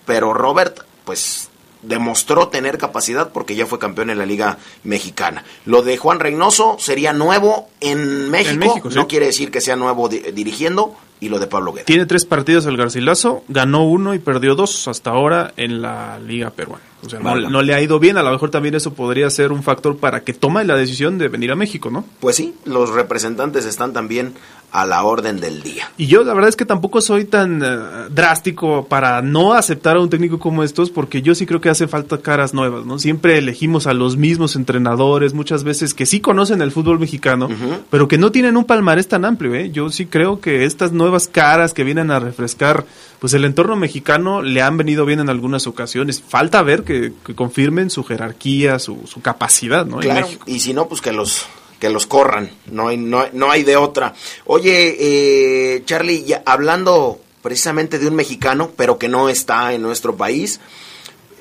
[0.06, 1.50] pero Robert, pues
[1.86, 5.44] demostró tener capacidad porque ya fue campeón en la Liga Mexicana.
[5.64, 8.96] Lo de Juan Reynoso sería nuevo en México, México, sí.
[8.96, 11.86] no quiere decir que sea nuevo di- dirigiendo, y lo de Pablo Guedes.
[11.86, 16.50] tiene tres partidos el Garcilaso ganó uno y perdió dos hasta ahora en la liga
[16.50, 19.30] peruana o sea no, no le ha ido bien a lo mejor también eso podría
[19.30, 22.54] ser un factor para que tome la decisión de venir a México no Pues sí,
[22.64, 24.34] los representantes están también
[24.72, 25.90] a la orden del día.
[25.96, 27.78] Y yo la verdad es que tampoco soy tan eh,
[28.10, 31.88] drástico para no aceptar a un técnico como estos, porque yo sí creo que hace
[31.88, 32.98] falta caras nuevas, ¿no?
[32.98, 37.48] Siempre elegimos a los mismos entrenadores, muchas veces que sí conocen el fútbol mexicano,
[37.90, 39.70] pero que no tienen un palmarés tan amplio, ¿eh?
[39.70, 42.84] Yo sí creo que estas nuevas caras que vienen a refrescar,
[43.18, 46.22] pues el entorno mexicano le han venido bien en algunas ocasiones.
[46.26, 49.98] Falta ver que, que confirmen su jerarquía, su, su capacidad, ¿no?
[49.98, 51.46] Claro, y si no, pues que los
[51.80, 54.14] que los corran, no hay, no, no hay de otra.
[54.46, 60.16] Oye, eh, Charlie, ya hablando precisamente de un mexicano, pero que no está en nuestro
[60.16, 60.58] país,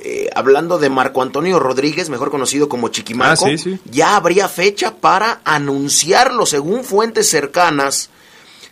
[0.04, 3.80] eh, hablando de Marco Antonio Rodríguez, mejor conocido como Chiquimarco, Ah, sí, sí.
[3.90, 8.10] ya habría fecha para anunciarlo, según fuentes cercanas,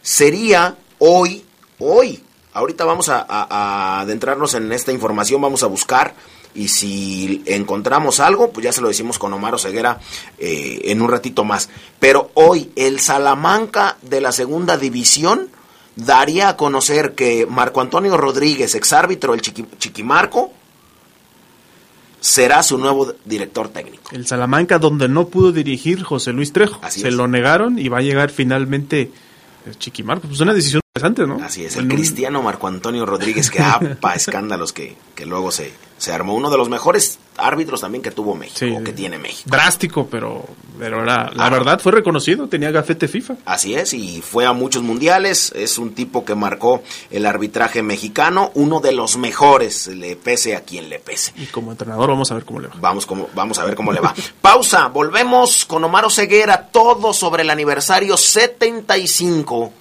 [0.02, 1.44] sería hoy,
[1.80, 2.22] hoy.
[2.54, 6.14] Ahorita vamos a, a- a adentrarnos en esta información, vamos a buscar
[6.56, 10.00] y si encontramos algo, pues ya se lo decimos con Omar Ceguera
[10.38, 11.70] en un ratito más.
[12.00, 15.50] Pero hoy el Salamanca de la segunda división
[15.96, 20.52] daría a conocer que Marco Antonio Rodríguez, exárbitro del Chiqui- Chiquimarco,
[22.20, 24.10] será su nuevo director técnico.
[24.16, 26.80] El Salamanca, donde no pudo dirigir José Luis Trejo.
[26.90, 27.14] Se es.
[27.14, 29.12] lo negaron y va a llegar finalmente
[29.66, 30.28] eh, Chiquimarco.
[30.28, 31.44] Pues una decisión interesante, ¿no?
[31.46, 35.52] Así es, el En un- cristiano Marco Antonio Rodríguez, que apa escándalos que, que luego
[35.52, 36.36] se, se armó.
[36.36, 39.50] Uno de los mejores árbitros también que tuvo México, o que tiene México.
[39.52, 40.46] Drástico, pero,
[40.80, 41.50] pero era- la Ah.
[41.50, 43.36] verdad fue reconocido, tenía gafete FIFA.
[43.46, 45.52] Así es, y fue a muchos mundiales.
[45.56, 50.62] Es un tipo que marcó el arbitraje mexicano, uno de los mejores, le pese a
[50.62, 51.34] quien le pese.
[51.38, 52.76] Y como entrenador vamos a ver cómo le va.
[52.80, 54.14] Vamos, como, vamos a ver cómo le va.
[54.42, 59.72] Pausa, volvemos con Omar Ceguera, todo sobre el aniversario 75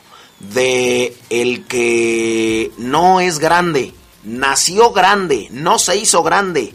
[0.54, 3.92] de el que no es grande,
[4.24, 6.74] nació grande, no se hizo grande,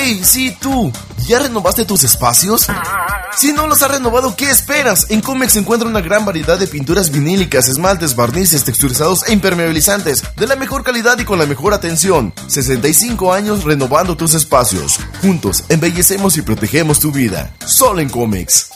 [0.00, 0.90] ¡Ey, sí tú!
[1.26, 2.66] ¿Ya renovaste tus espacios?
[3.36, 5.06] Si no los has renovado, ¿qué esperas?
[5.10, 10.24] En Comex se encuentra una gran variedad de pinturas vinílicas, esmaltes, barnices, texturizados e impermeabilizantes
[10.36, 12.32] de la mejor calidad y con la mejor atención.
[12.46, 14.98] 65 años renovando tus espacios.
[15.20, 17.54] Juntos, embellecemos y protegemos tu vida.
[17.66, 18.70] Solo en Comex.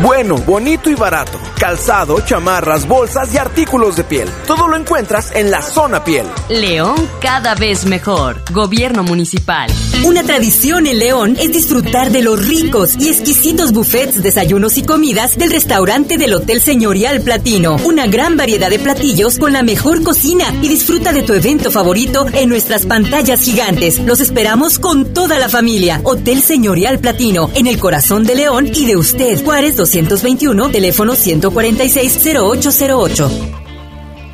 [0.00, 1.38] Bueno, bonito y barato.
[1.58, 4.28] Calzado, chamarras, bolsas y artículos de piel.
[4.46, 6.26] Todo lo encuentras en la zona piel.
[6.48, 8.42] León cada vez mejor.
[8.50, 9.70] Gobierno municipal.
[10.04, 15.38] Una tradición en León es disfrutar de los ricos y exquisitos buffets, desayunos y comidas
[15.38, 17.76] del restaurante del Hotel Señorial Platino.
[17.84, 22.26] Una gran variedad de platillos con la mejor cocina y disfruta de tu evento favorito
[22.32, 24.00] en nuestras pantallas gigantes.
[24.00, 26.00] Los esperamos con toda la familia.
[26.02, 29.44] Hotel Señorial Platino, en el corazón de León y de usted.
[29.44, 33.30] Juárez 221, teléfono 146-0808.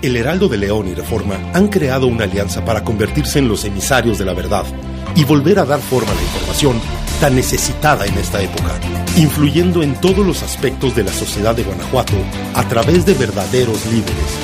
[0.02, 4.18] El Heraldo de León y Reforma han creado una alianza para convertirse en los emisarios
[4.18, 4.66] de la verdad
[5.14, 6.78] y volver a dar forma a la información
[7.18, 8.78] tan necesitada en esta época,
[9.16, 12.12] influyendo en todos los aspectos de la sociedad de Guanajuato
[12.54, 14.36] a través de verdaderos líderes.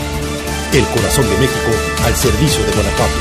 [0.72, 1.70] El corazón de México
[2.06, 3.12] al servicio de Guanajuato.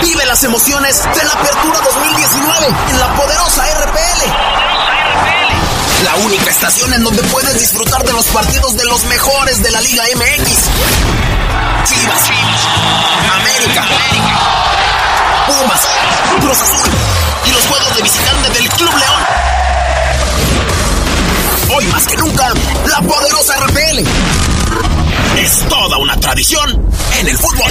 [0.00, 4.49] Vive las emociones de la Apertura 2019 en la poderosa RPL.
[6.04, 9.80] La única estación en donde puedes disfrutar de los partidos de los mejores de la
[9.80, 10.50] Liga MX.
[11.84, 12.30] Chivas,
[13.34, 13.84] América,
[15.46, 15.80] Pumas,
[16.40, 16.90] Cruz Azul
[17.44, 19.22] y los juegos de visitante del Club León.
[21.76, 22.52] Hoy más que nunca,
[22.86, 24.04] la poderosa RPL.
[25.38, 26.90] Es toda una tradición.
[27.18, 27.70] En el fútbol.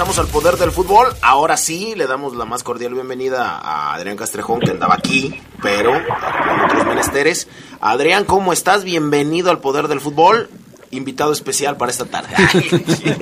[0.00, 1.08] Regresamos al poder del fútbol.
[1.20, 5.94] Ahora sí, le damos la más cordial bienvenida a Adrián Castrejón, que andaba aquí, pero
[5.94, 7.48] en otros menesteres.
[7.82, 8.82] Adrián, ¿cómo estás?
[8.82, 10.48] Bienvenido al poder del fútbol.
[10.90, 12.30] Invitado especial para esta tarde.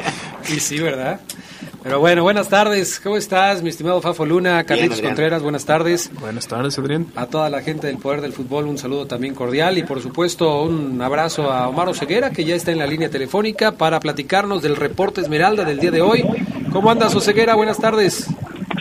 [0.48, 1.20] y sí, ¿verdad?
[1.82, 3.00] Pero bueno, buenas tardes.
[3.00, 4.64] ¿Cómo estás, mi estimado Fafo Luna?
[4.64, 5.00] Carlitos.
[5.00, 6.10] Contreras, buenas tardes.
[6.20, 7.06] Buenas tardes, Adrián.
[7.14, 10.62] A toda la gente del Poder del Fútbol, un saludo también cordial y por supuesto
[10.62, 14.76] un abrazo a Omar Oseguera, que ya está en la línea telefónica para platicarnos del
[14.76, 16.24] reporte Esmeralda del día de hoy.
[16.72, 17.54] ¿Cómo andas, Oseguera?
[17.54, 18.26] Buenas tardes.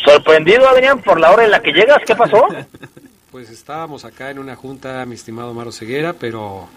[0.03, 1.99] Sorprendido, Adrián, por la hora en la que llegas.
[2.05, 2.47] ¿Qué pasó?
[3.29, 6.67] Pues estábamos acá en una junta, mi estimado Omar Oseguera, pero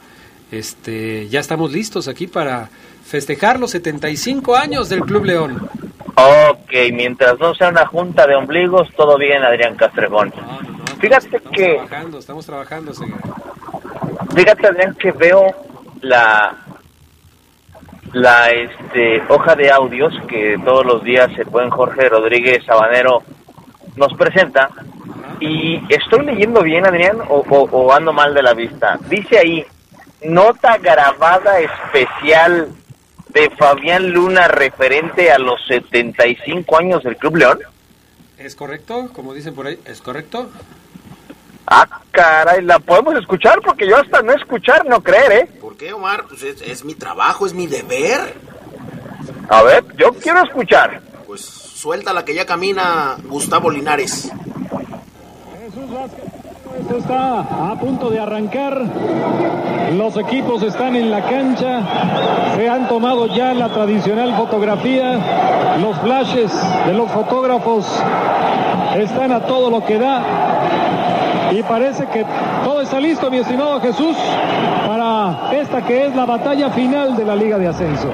[0.51, 2.69] este ya estamos listos aquí para
[3.03, 5.71] festejar los 75 años del Club León.
[6.23, 10.33] Ok, mientras no sea una junta de ombligos, todo bien, Adrián Castrejón.
[11.01, 13.19] Fíjate Estamos que, trabajando, estamos trabajando, Oseguera.
[14.35, 15.47] fíjate, Adrián, que veo
[16.03, 16.55] la
[18.13, 23.23] la este hoja de audios que todos los días el buen Jorge Rodríguez Sabanero
[23.95, 24.69] nos presenta
[25.39, 28.99] y estoy leyendo bien, Adrián, o, o- o ando mal de la vista.
[29.09, 29.65] Dice ahí,
[30.25, 32.69] nota grabada especial
[33.33, 37.59] de Fabián Luna referente a los 75 años del Club León.
[38.39, 39.11] ¿Es correcto?
[39.13, 40.51] Como dicen por ahí, ¿es correcto?
[41.67, 43.61] Ah, caray, ¿la podemos escuchar?
[43.61, 45.47] Porque yo hasta no escuchar, no creer, ¿eh?
[45.61, 46.25] ¿Por qué, Omar?
[46.29, 48.35] Pues es, es mi trabajo, es mi deber.
[49.49, 51.01] A ver, yo quiero escuchar.
[51.27, 54.33] Pues suelta la que ya camina Gustavo Linares.
[55.67, 56.11] Esto
[56.89, 58.81] está a punto de arrancar.
[59.97, 61.81] Los equipos están en la cancha.
[62.57, 65.19] Se han tomado ya la tradicional fotografía.
[65.81, 66.53] Los flashes
[66.87, 67.87] de los fotógrafos
[68.97, 70.23] están a todo lo que da.
[71.53, 72.25] Y parece que
[72.65, 74.17] todo está listo, mi estimado Jesús,
[74.87, 78.09] para esta que es la batalla final de la Liga de Ascenso.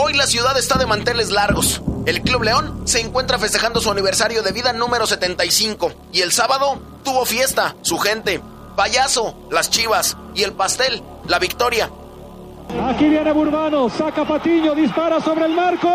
[0.00, 1.82] Hoy la ciudad está de manteles largos.
[2.06, 6.78] El Club León se encuentra festejando su aniversario de vida número 75 y el sábado
[7.02, 8.40] tuvo fiesta, su gente,
[8.76, 11.90] payaso, las chivas y el pastel, la victoria.
[12.88, 15.88] Aquí viene Burbano, saca Patiño, dispara sobre el marco.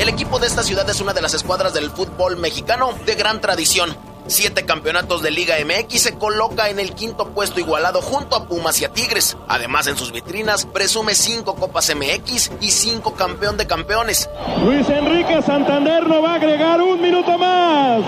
[0.00, 3.38] El equipo de esta ciudad es una de las escuadras del fútbol mexicano de gran
[3.42, 3.94] tradición
[4.30, 8.80] siete campeonatos de Liga MX, se coloca en el quinto puesto igualado junto a Pumas
[8.80, 9.36] y a Tigres.
[9.48, 14.28] Además, en sus vitrinas presume cinco Copas MX y cinco campeón de campeones.
[14.64, 18.00] Luis Enrique Santander no va a agregar un minuto más.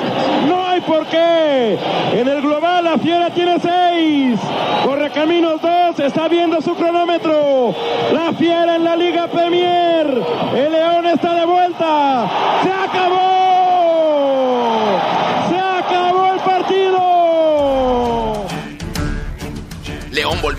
[0.47, 1.79] No hay por qué.
[2.12, 4.39] En el global la Fiera tiene seis.
[4.85, 7.75] Corre caminos dos, está viendo su cronómetro.
[8.12, 10.07] La Fiera en la Liga Premier.
[10.55, 12.31] El León está de vuelta.
[12.62, 13.41] Se acabó.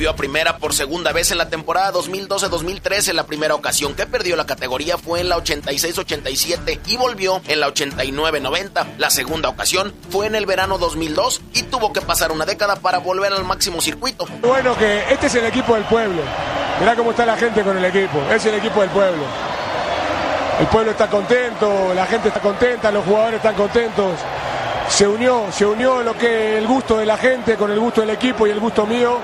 [0.09, 3.13] A primera por segunda vez en la temporada 2012-2013.
[3.13, 7.73] La primera ocasión que perdió la categoría fue en la 86-87 y volvió en la
[7.73, 8.97] 89-90.
[8.97, 12.97] La segunda ocasión fue en el verano 2002 y tuvo que pasar una década para
[12.97, 14.27] volver al máximo circuito.
[14.41, 16.21] Bueno, que este es el equipo del pueblo.
[16.81, 18.19] Mirá cómo está la gente con el equipo.
[18.29, 19.23] Es el equipo del pueblo.
[20.59, 24.19] El pueblo está contento, la gente está contenta, los jugadores están contentos
[24.89, 28.11] se unió, se unió lo que el gusto de la gente con el gusto del
[28.11, 29.17] equipo y el gusto mío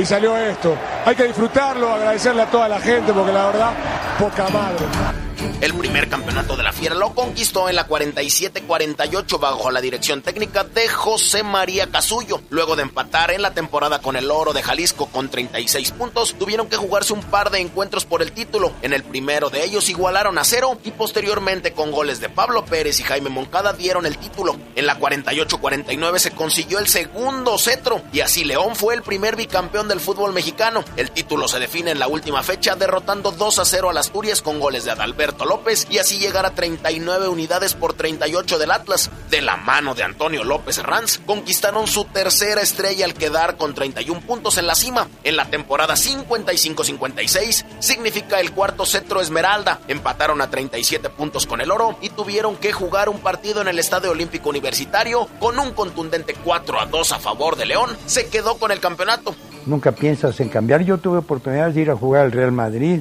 [0.00, 0.76] y salió esto.
[1.04, 3.72] Hay que disfrutarlo, agradecerle a toda la gente porque la verdad,
[4.18, 5.25] poca madre.
[5.60, 10.64] El primer campeonato de la Fiera lo conquistó en la 47-48 bajo la dirección técnica
[10.64, 12.40] de José María Casullo.
[12.50, 16.68] Luego de empatar en la temporada con el Oro de Jalisco con 36 puntos, tuvieron
[16.68, 18.72] que jugarse un par de encuentros por el título.
[18.82, 23.00] En el primero de ellos igualaron a cero y posteriormente con goles de Pablo Pérez
[23.00, 24.56] y Jaime Moncada dieron el título.
[24.74, 29.88] En la 48-49 se consiguió el segundo cetro y así León fue el primer bicampeón
[29.88, 30.84] del fútbol mexicano.
[30.96, 34.60] El título se define en la última fecha derrotando 2 a 0 a Asturias con
[34.60, 39.10] goles de Adalberto López y así llegar a 39 unidades por 38 del Atlas.
[39.30, 44.20] De la mano de Antonio López Ranz, conquistaron su tercera estrella al quedar con 31
[44.20, 45.08] puntos en la cima.
[45.24, 49.80] En la temporada 55-56 significa el cuarto cetro Esmeralda.
[49.88, 53.78] Empataron a 37 puntos con el oro y tuvieron que jugar un partido en el
[53.78, 57.96] Estadio Olímpico Universitario con un contundente 4 a 2 a favor de León.
[58.06, 59.34] Se quedó con el campeonato.
[59.66, 60.82] Nunca piensas en cambiar.
[60.82, 63.00] Yo tuve oportunidad de ir a jugar al Real Madrid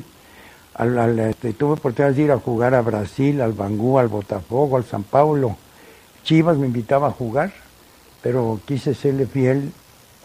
[0.75, 4.83] al, este, tuve oportunidad de ir a jugar a Brasil, al Bangú, al Botafogo, al
[4.83, 5.55] San Paulo.
[6.23, 7.53] Chivas me invitaba a jugar,
[8.21, 9.71] pero quise serle fiel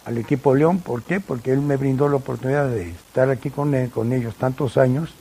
[0.04, 0.78] al equipo León.
[0.78, 1.20] ¿Por qué?
[1.20, 5.14] Porque él me brindó la oportunidad de estar aquí con, con ellos tantos años.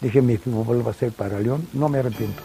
[0.00, 2.42] Dije, mi fútbol va a ser para León, no me arrepiento.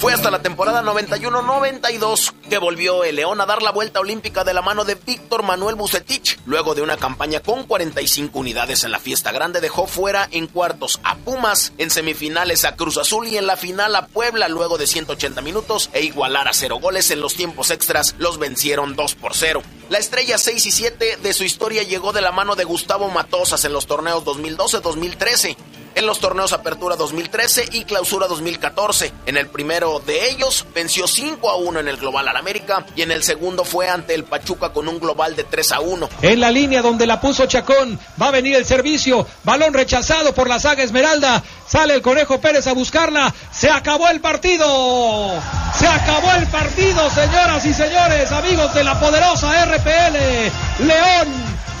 [0.00, 4.54] Fue hasta la temporada 91-92 que volvió el León a dar la vuelta olímpica de
[4.54, 6.38] la mano de Víctor Manuel Bucetich.
[6.46, 11.00] Luego de una campaña con 45 unidades en la fiesta grande, dejó fuera en cuartos
[11.04, 14.86] a Pumas, en semifinales a Cruz Azul y en la final a Puebla luego de
[14.86, 19.34] 180 minutos e igualar a cero goles en los tiempos extras, los vencieron 2 por
[19.34, 19.62] 0.
[19.90, 23.66] La estrella 6 y 7 de su historia llegó de la mano de Gustavo Matosas
[23.66, 25.56] en los torneos 2012-2013
[25.94, 29.12] en los torneos Apertura 2013 y Clausura 2014.
[29.26, 33.02] En el primero de ellos venció 5 a 1 en el Global al América y
[33.02, 36.08] en el segundo fue ante el Pachuca con un global de 3 a 1.
[36.22, 40.48] En la línea donde la puso Chacón, va a venir el servicio, balón rechazado por
[40.48, 45.40] la saga Esmeralda, sale el Conejo Pérez a buscarla, se acabó el partido,
[45.78, 51.28] se acabó el partido, señoras y señores, amigos de la poderosa RPL, León,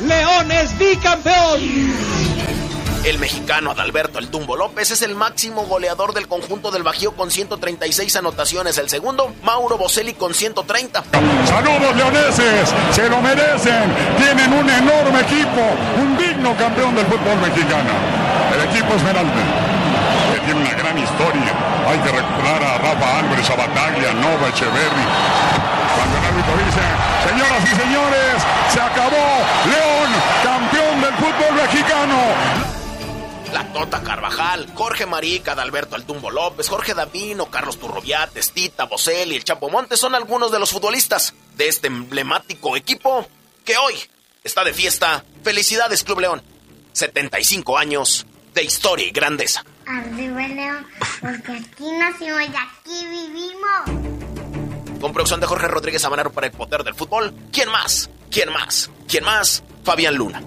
[0.06, 2.59] León es bicampeón.
[3.04, 7.30] El mexicano Adalberto El Tumbo López es el máximo goleador del conjunto del Bajío con
[7.30, 8.76] 136 anotaciones.
[8.76, 11.04] El segundo, Mauro Boselli con 130.
[11.46, 13.90] Saludos leoneses, se lo merecen.
[14.18, 15.62] Tienen un enorme equipo,
[15.98, 17.88] un digno campeón del fútbol mexicano.
[18.54, 19.42] El equipo Esmeralda,
[20.34, 21.52] que tiene una gran historia.
[21.88, 25.06] Hay que recuperar a Rafa Álvarez, a Bataglia, Nova, Echeverri.
[25.96, 26.84] Cuando el árbitro dice,
[27.26, 28.34] señoras y señores,
[28.68, 29.40] se acabó.
[29.72, 30.10] León,
[30.44, 32.59] campeón del fútbol mexicano
[33.80, 39.70] Tota Carvajal, Jorge Marica, Alberto Altumbo López, Jorge Davino, Carlos Turroviat, Tita, Boselli, el Chapo
[39.70, 43.26] Montes son algunos de los futbolistas de este emblemático equipo
[43.64, 43.94] que hoy
[44.44, 45.24] está de fiesta.
[45.42, 46.42] Felicidades, Club León.
[46.92, 49.64] 75 años de historia y grandeza.
[49.86, 50.86] Arriba León,
[51.22, 55.00] porque aquí nacimos y aquí vivimos.
[55.00, 57.32] Con producción de Jorge Rodríguez Amanero para el poder del fútbol.
[57.50, 58.10] ¿Quién más?
[58.30, 58.90] ¿Quién más?
[59.08, 59.62] ¿Quién más?
[59.84, 60.42] Fabián Luna.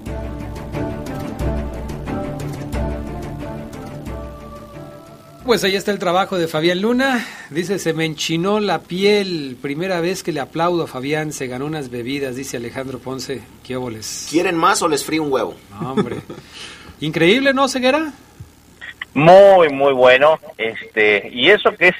[5.46, 7.26] Pues ahí está el trabajo de Fabián Luna.
[7.50, 9.58] Dice, se me enchinó la piel.
[9.62, 11.34] Primera vez que le aplaudo a Fabián.
[11.34, 13.42] Se ganó unas bebidas, dice Alejandro Ponce.
[13.62, 14.28] ¿Qué óboles?
[14.32, 15.56] ¿Quieren más o les frío un huevo?
[15.70, 16.16] No, hombre.
[17.02, 18.14] Increíble, ¿no, Ceguera?
[19.14, 20.40] Muy, muy bueno.
[20.58, 21.96] Este, y eso que es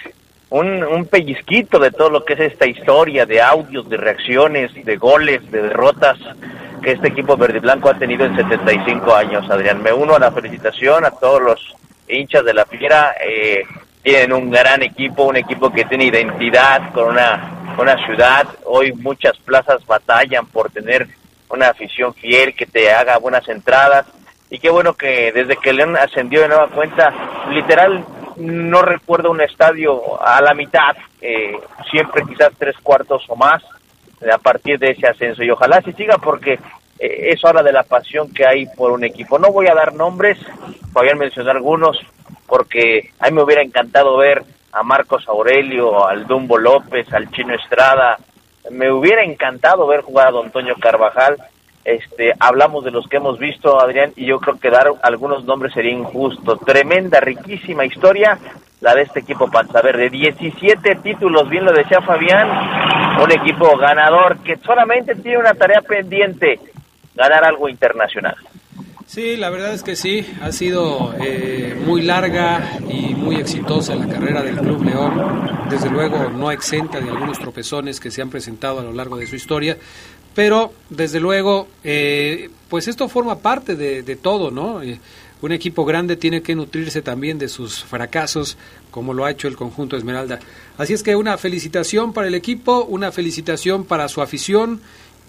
[0.50, 4.96] un, un pellizquito de todo lo que es esta historia de audios, de reacciones, de
[4.96, 6.18] goles, de derrotas
[6.82, 9.84] que este equipo verde y blanco ha tenido en 75 años, Adrián.
[9.84, 11.76] Me uno a la felicitación a todos los
[12.08, 13.16] hinchas de la Fiera.
[13.24, 13.64] Eh,
[14.02, 18.48] tienen un gran equipo, un equipo que tiene identidad con una, una ciudad.
[18.66, 21.08] Hoy muchas plazas batallan por tener
[21.50, 24.06] una afición fiel que te haga buenas entradas.
[24.50, 27.14] Y qué bueno que desde que León ascendió de nueva cuenta,
[27.50, 28.06] literal,
[28.38, 31.56] no recuerdo un estadio a la mitad, eh,
[31.90, 33.64] siempre quizás tres cuartos o más
[34.32, 35.44] a partir de ese ascenso.
[35.44, 36.60] Y ojalá se siga porque
[37.00, 39.40] eh, es hora de la pasión que hay por un equipo.
[39.40, 40.38] No voy a dar nombres,
[40.92, 41.98] voy a mencionar algunos,
[42.48, 47.54] porque a mí me hubiera encantado ver a Marcos Aurelio, al Dumbo López, al Chino
[47.54, 48.18] Estrada.
[48.72, 51.38] Me hubiera encantado ver jugar a Don Toño Carvajal.
[51.86, 55.74] Este, hablamos de los que hemos visto, Adrián, y yo creo que dar algunos nombres
[55.74, 56.58] sería injusto.
[56.58, 58.40] Tremenda, riquísima historia
[58.84, 60.10] la de este equipo Panza Verde.
[60.10, 62.50] 17 títulos, bien lo decía Fabián,
[63.22, 66.60] un equipo ganador que solamente tiene una tarea pendiente,
[67.16, 68.36] ganar algo internacional.
[69.06, 74.08] Sí, la verdad es que sí, ha sido eh, muy larga y muy exitosa la
[74.08, 78.80] carrera del Club León, desde luego no exenta de algunos tropezones que se han presentado
[78.80, 79.78] a lo largo de su historia,
[80.34, 84.82] pero desde luego, eh, pues esto forma parte de, todo, ¿no?
[84.82, 85.00] Eh,
[85.44, 88.58] un equipo grande tiene que nutrirse también de sus fracasos,
[88.90, 90.40] como lo ha hecho el conjunto Esmeralda.
[90.78, 94.82] Así es que una felicitación para el equipo, una felicitación para su afición,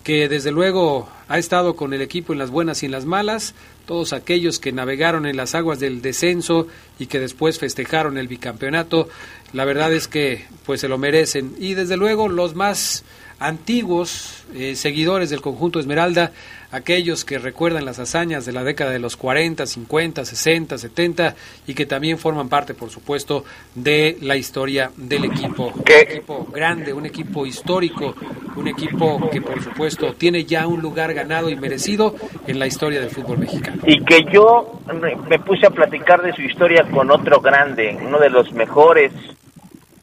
[0.04, 3.54] que desde luego ha estado con el equipo en las buenas y en las malas,
[3.86, 9.08] todos aquellos que navegaron en las aguas del descenso y que después festejaron el bicampeonato,
[9.54, 11.54] la verdad es que pues se lo merecen.
[11.58, 13.02] Y desde luego los más
[13.46, 16.32] antiguos eh, seguidores del conjunto Esmeralda,
[16.70, 21.34] aquellos que recuerdan las hazañas de la década de los 40, 50, 60, 70
[21.66, 25.72] y que también forman parte, por supuesto, de la historia del equipo.
[25.74, 28.14] Un equipo grande, un equipo histórico,
[28.56, 32.14] un equipo que, por supuesto, tiene ya un lugar ganado y merecido
[32.46, 33.82] en la historia del fútbol mexicano.
[33.86, 34.80] Y que yo
[35.28, 39.12] me puse a platicar de su historia con otro grande, uno de los mejores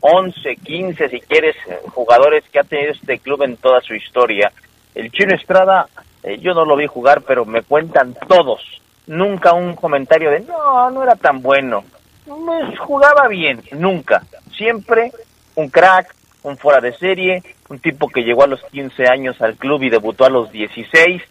[0.02, 1.56] 11, 15, si quieres,
[1.93, 4.52] jugadores que ha tenido este club en toda su historia.
[4.95, 5.88] El Chino Estrada,
[6.24, 8.62] eh, yo no lo vi jugar, pero me cuentan todos.
[9.06, 11.84] Nunca un comentario de, no, no era tan bueno.
[12.26, 14.24] No, jugaba bien, nunca.
[14.58, 15.12] Siempre
[15.56, 19.56] un crack, un fuera de serie, un tipo que llegó a los 15 años al
[19.56, 21.22] club y debutó a los 16.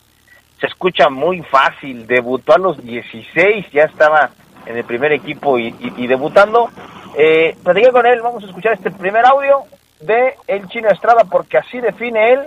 [0.61, 4.31] Se escucha muy fácil, debutó a los 16, ya estaba
[4.67, 6.71] en el primer equipo y debutando
[7.17, 9.65] eh, con él, vamos a escuchar este primer audio
[10.01, 12.41] de El Chino Estrada porque así define él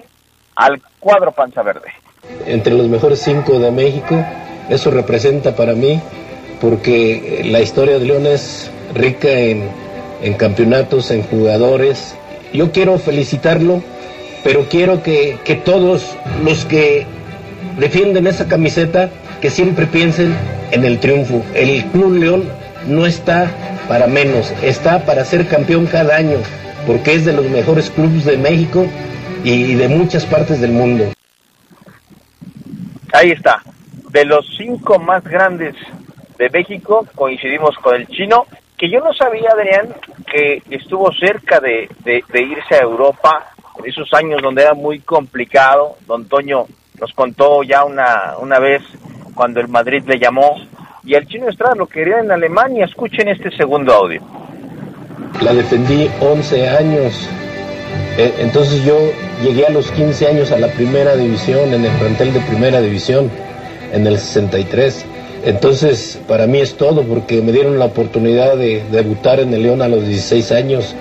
[0.56, 1.92] al cuadro Panza Verde.
[2.46, 4.16] Entre los mejores cinco de México,
[4.70, 6.02] eso representa para mí
[6.62, 9.70] porque la historia de León es rica en,
[10.22, 12.16] en campeonatos, en jugadores.
[12.54, 13.82] Yo quiero felicitarlo,
[14.44, 17.06] pero quiero que, que todos los que
[17.78, 19.10] defienden esa camiseta,
[19.42, 20.36] que siempre piensen
[20.72, 21.44] en el triunfo.
[21.54, 22.44] El Club León
[22.88, 23.52] no está
[23.88, 26.38] para menos, está para ser campeón cada año,
[26.88, 28.86] porque es de los mejores clubes de México
[29.44, 31.06] y de muchas partes del mundo.
[33.14, 33.62] Ahí está,
[34.10, 35.76] de los cinco más grandes
[36.38, 38.46] de México, coincidimos con el chino,
[38.78, 39.94] que yo no sabía, Adrián,
[40.32, 45.98] que estuvo cerca de, de, irse a Europa en esos años donde era muy complicado.
[46.08, 46.66] Don Toño
[47.00, 48.82] nos contó ya una, una vez
[49.36, 50.56] cuando el Madrid le llamó
[51.06, 52.86] y al chino Estrada lo quería en Alemania.
[52.86, 54.22] Escuchen este segundo audio.
[55.42, 57.30] La defendí 11 años.
[58.18, 58.98] Eh, entonces yo
[59.44, 63.30] llegué a los 15 años a la primera división, en el plantel de primera división,
[63.92, 65.06] en el 63.
[65.46, 69.82] Entonces, para mí es todo, porque me dieron la oportunidad de debutar en el León
[69.82, 70.96] a los 16 años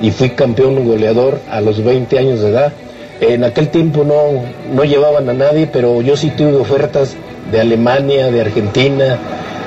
[0.00, 2.72] y fui campeón goleador a los 20 años de edad.
[3.20, 7.16] En aquel tiempo no, no llevaban a nadie, pero yo sí tuve ofertas
[7.50, 9.18] de Alemania, de Argentina,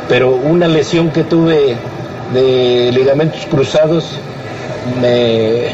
[0.08, 1.76] pero una lesión que tuve
[2.34, 4.20] de ligamentos cruzados
[5.00, 5.68] me,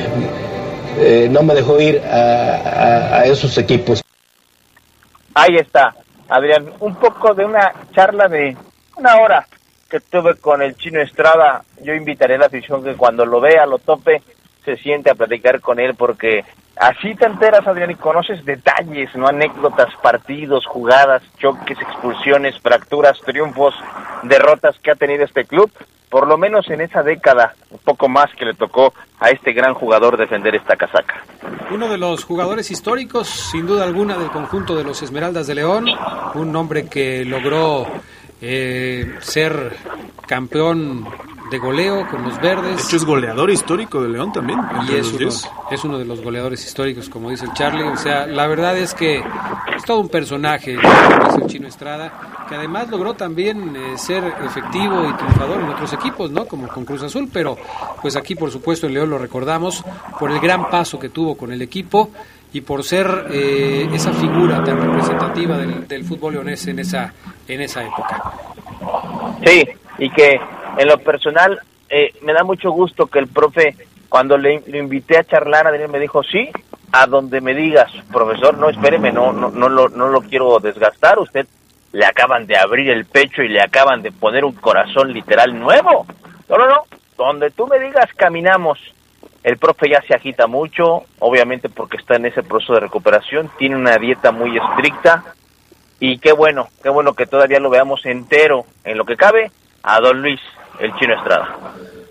[0.97, 4.02] eh, no me dejó ir a, esos equipos.
[5.34, 5.95] Ahí está,
[6.28, 8.56] Adrián, un poco de una charla de
[8.97, 9.47] una hora
[9.89, 11.64] que tuve con el chino Estrada.
[11.82, 14.22] Yo invitaré a la afición que cuando lo vea, lo tope,
[14.66, 16.43] se siente a platicar con él porque
[16.80, 23.76] así te enteras, Adrián, y conoces detalles, no anécdotas, partidos, jugadas, choques, expulsiones, fracturas, triunfos,
[24.24, 25.72] derrotas que ha tenido este club
[26.10, 29.74] por lo menos en esa década, un poco más que le tocó a este gran
[29.74, 31.24] jugador defender esta casaca.
[31.72, 35.86] Uno de los jugadores históricos, sin duda alguna, del conjunto de los Esmeraldas de León,
[36.34, 37.86] un hombre que logró
[38.42, 39.76] eh, ser
[40.28, 41.06] campeón
[41.50, 42.78] de goleo con los verdes.
[42.78, 44.60] De hecho, es goleador histórico de León también.
[44.88, 45.30] Y es uno,
[45.72, 47.84] es uno, de los goleadores históricos, como dice el Charlie.
[47.84, 52.56] O sea, la verdad es que es todo un personaje, es el Chino Estrada, que
[52.56, 56.46] además logró también eh, ser efectivo y triunfador en otros equipos, ¿no?
[56.46, 57.58] Como con Cruz Azul, pero
[58.02, 59.84] pues aquí, por supuesto, en León lo recordamos
[60.20, 62.12] por el gran paso que tuvo con el equipo
[62.52, 67.14] y por ser eh, esa figura tan representativa del, del fútbol leonés en esa,
[67.47, 68.24] en esa época.
[69.45, 69.64] Sí,
[70.00, 70.39] y que
[70.78, 73.76] en lo personal eh, me da mucho gusto que el profe,
[74.08, 76.50] cuando le, invité a charlar, a Daniel me dijo, sí,
[76.91, 81.20] a donde me digas, profesor, no, espéreme, no, no, no, lo, no lo quiero desgastar,
[81.20, 81.47] usted
[81.91, 86.06] le acaban de abrir el pecho y le acaban de poner un corazón literal nuevo.
[86.47, 86.84] No, no, no,
[87.18, 88.80] donde tú me digas caminamos.
[89.44, 93.76] El profe ya se agita mucho, obviamente porque está en ese proceso de recuperación, tiene
[93.76, 95.24] una dieta muy estricta
[96.00, 99.52] y qué bueno, qué bueno que todavía lo veamos entero en lo que cabe
[99.84, 100.40] a don Luis,
[100.80, 101.58] el chino Estrada.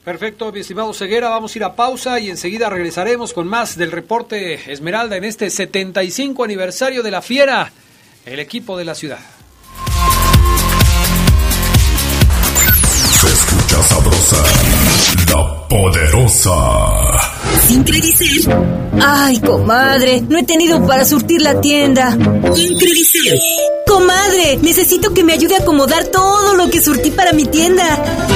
[0.05, 3.93] Perfecto, mi estimado Ceguera, vamos a ir a pausa y enseguida regresaremos con más del
[3.93, 7.71] reporte Esmeralda en este 75 aniversario de la Fiera,
[8.25, 9.19] el equipo de la ciudad.
[13.21, 14.45] Se escucha sabrosa,
[15.35, 17.18] la poderosa.
[17.69, 18.57] ¿Sin Credicer?
[18.99, 22.13] Ay, comadre, no he tenido para surtir la tienda.
[22.55, 23.39] ¿Sin Credicer?
[23.87, 27.85] Comadre, necesito que me ayude a acomodar todo lo que surtí para mi tienda.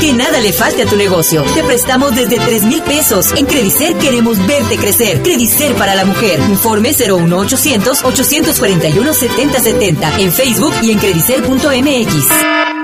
[0.03, 1.43] Que nada le falte a tu negocio.
[1.55, 3.33] Te prestamos desde 3 mil pesos.
[3.35, 5.23] En Credicer queremos verte crecer.
[5.23, 6.39] Credicer para la mujer.
[6.51, 12.82] Informe 01800 841 7070 en Facebook y en credicer.mx.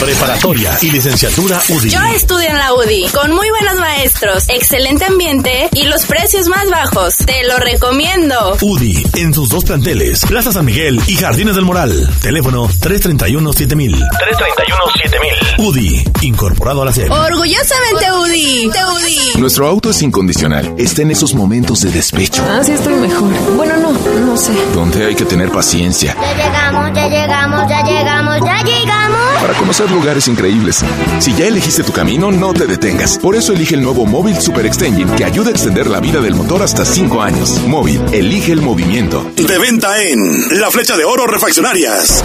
[0.00, 1.90] Preparatoria y licenciatura UDI.
[1.90, 6.70] Yo estudio en la UDI, con muy buenos maestros, excelente ambiente y los precios más
[6.70, 7.18] bajos.
[7.18, 8.56] Te lo recomiendo.
[8.62, 12.08] UDI, en sus dos planteles, Plaza San Miguel y Jardines del Moral.
[12.22, 13.98] Teléfono 331-7000.
[13.98, 15.58] 331-7000.
[15.58, 17.10] UDI, incorporado a la serie.
[17.10, 18.68] Orgullosamente UDI.
[18.68, 19.38] UDI.
[19.38, 20.74] Nuestro auto es incondicional.
[20.78, 22.42] Está en esos momentos de despecho.
[22.48, 23.28] Ah, sí estoy mejor.
[23.54, 24.52] Bueno, no, no sé.
[24.74, 26.16] Donde hay que tener paciencia.
[26.18, 29.40] Ya llegamos, ya llegamos, ya llegamos, ya llegamos.
[29.40, 30.84] Para conocer lugares increíbles.
[31.18, 33.18] Si ya elegiste tu camino, no te detengas.
[33.18, 36.34] Por eso elige el nuevo Móvil Super Extension que ayuda a extender la vida del
[36.34, 37.60] motor hasta 5 años.
[37.66, 39.30] Móvil, elige el movimiento.
[39.36, 42.22] De venta en La Flecha de Oro Refaccionarias.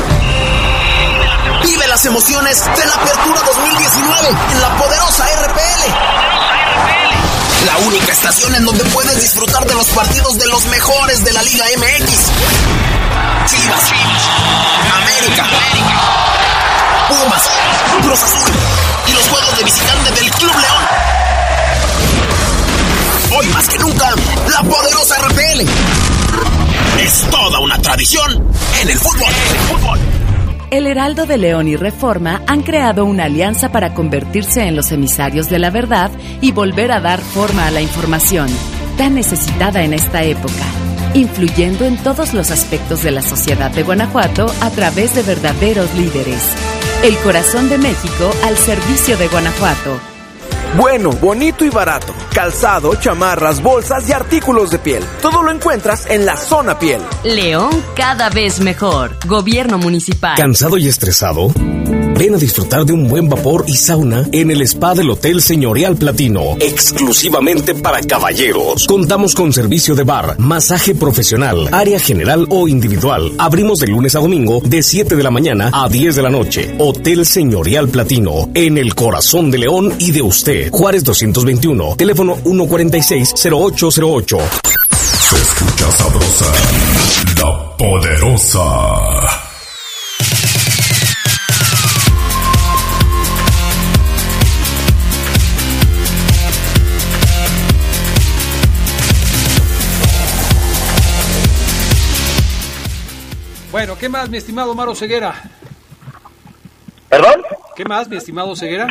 [1.64, 6.26] Vive las emociones de la Apertura 2019 en la poderosa RPL.
[7.66, 11.42] La única estación en donde puedes disfrutar de los partidos de los mejores de la
[11.42, 12.32] Liga MX.
[13.48, 13.92] Chivas,
[15.02, 15.46] América,
[17.08, 17.50] Pumas,
[18.02, 18.52] Cruz Azul
[19.08, 20.86] y los juegos de visitante del Club León.
[23.38, 24.10] Hoy más que nunca,
[24.52, 25.62] la poderosa RPL
[27.00, 28.48] es toda una tradición
[28.82, 29.32] en el fútbol.
[29.32, 30.00] En el fútbol.
[30.72, 35.48] El Heraldo de León y Reforma han creado una alianza para convertirse en los emisarios
[35.48, 36.10] de la verdad
[36.42, 38.48] y volver a dar forma a la información,
[38.98, 40.66] tan necesitada en esta época,
[41.14, 46.75] influyendo en todos los aspectos de la sociedad de Guanajuato a través de verdaderos líderes.
[47.06, 50.00] El corazón de México al servicio de Guanajuato.
[50.76, 52.16] Bueno, bonito y barato.
[52.34, 55.04] Calzado, chamarras, bolsas y artículos de piel.
[55.22, 57.00] Todo lo encuentras en la zona piel.
[57.24, 59.12] León cada vez mejor.
[59.28, 60.36] Gobierno municipal.
[60.36, 61.54] ¿Cansado y estresado?
[62.18, 65.98] Ven a disfrutar de un buen vapor y sauna en el spa del Hotel Señorial
[65.98, 68.88] Platino, exclusivamente para caballeros.
[68.88, 73.34] Contamos con servicio de bar, masaje profesional, área general o individual.
[73.38, 76.74] Abrimos de lunes a domingo de 7 de la mañana a 10 de la noche.
[76.80, 80.72] Hotel Señorial Platino, en el corazón de León y de usted.
[80.72, 84.40] Juárez 221, teléfono 146-0808.
[85.20, 86.46] Se escucha sabrosa,
[87.42, 89.45] la poderosa.
[103.76, 105.34] Bueno, ¿qué más, mi estimado Maro Ceguera?
[107.10, 107.44] ¿Perdón?
[107.76, 108.88] ¿Qué más, mi estimado Ceguera?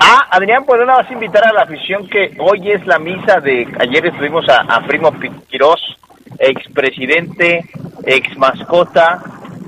[0.00, 3.68] Ah, Adrián, pues nada más invitar a la afición que hoy es la misa de...
[3.80, 5.12] Ayer estuvimos a, a Primo
[5.46, 5.98] Quirós,
[6.38, 7.68] expresidente,
[8.06, 9.22] ex mascota,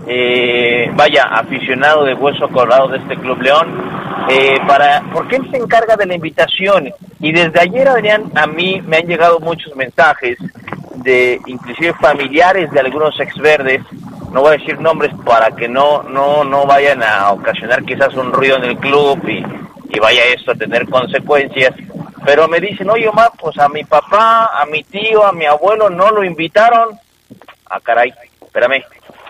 [0.07, 5.59] eh, vaya, aficionado de Hueso Colorado de este Club León, eh, para, porque él se
[5.59, 6.90] encarga de la invitación.
[7.20, 10.38] Y desde ayer, Adrián, a mí me han llegado muchos mensajes
[10.94, 13.82] de inclusive familiares de algunos ex verdes,
[14.37, 18.34] no voy a decir nombres para que no, no, no vayan a ocasionar quizás un
[18.34, 19.43] ruido en el club y,
[19.89, 21.72] y vaya esto a tener consecuencias.
[22.22, 25.89] Pero me dicen, oye Omar, pues a mi papá, a mi tío, a mi abuelo
[25.89, 26.91] no lo invitaron.
[27.70, 28.12] Ah, caray,
[28.43, 28.84] espérame.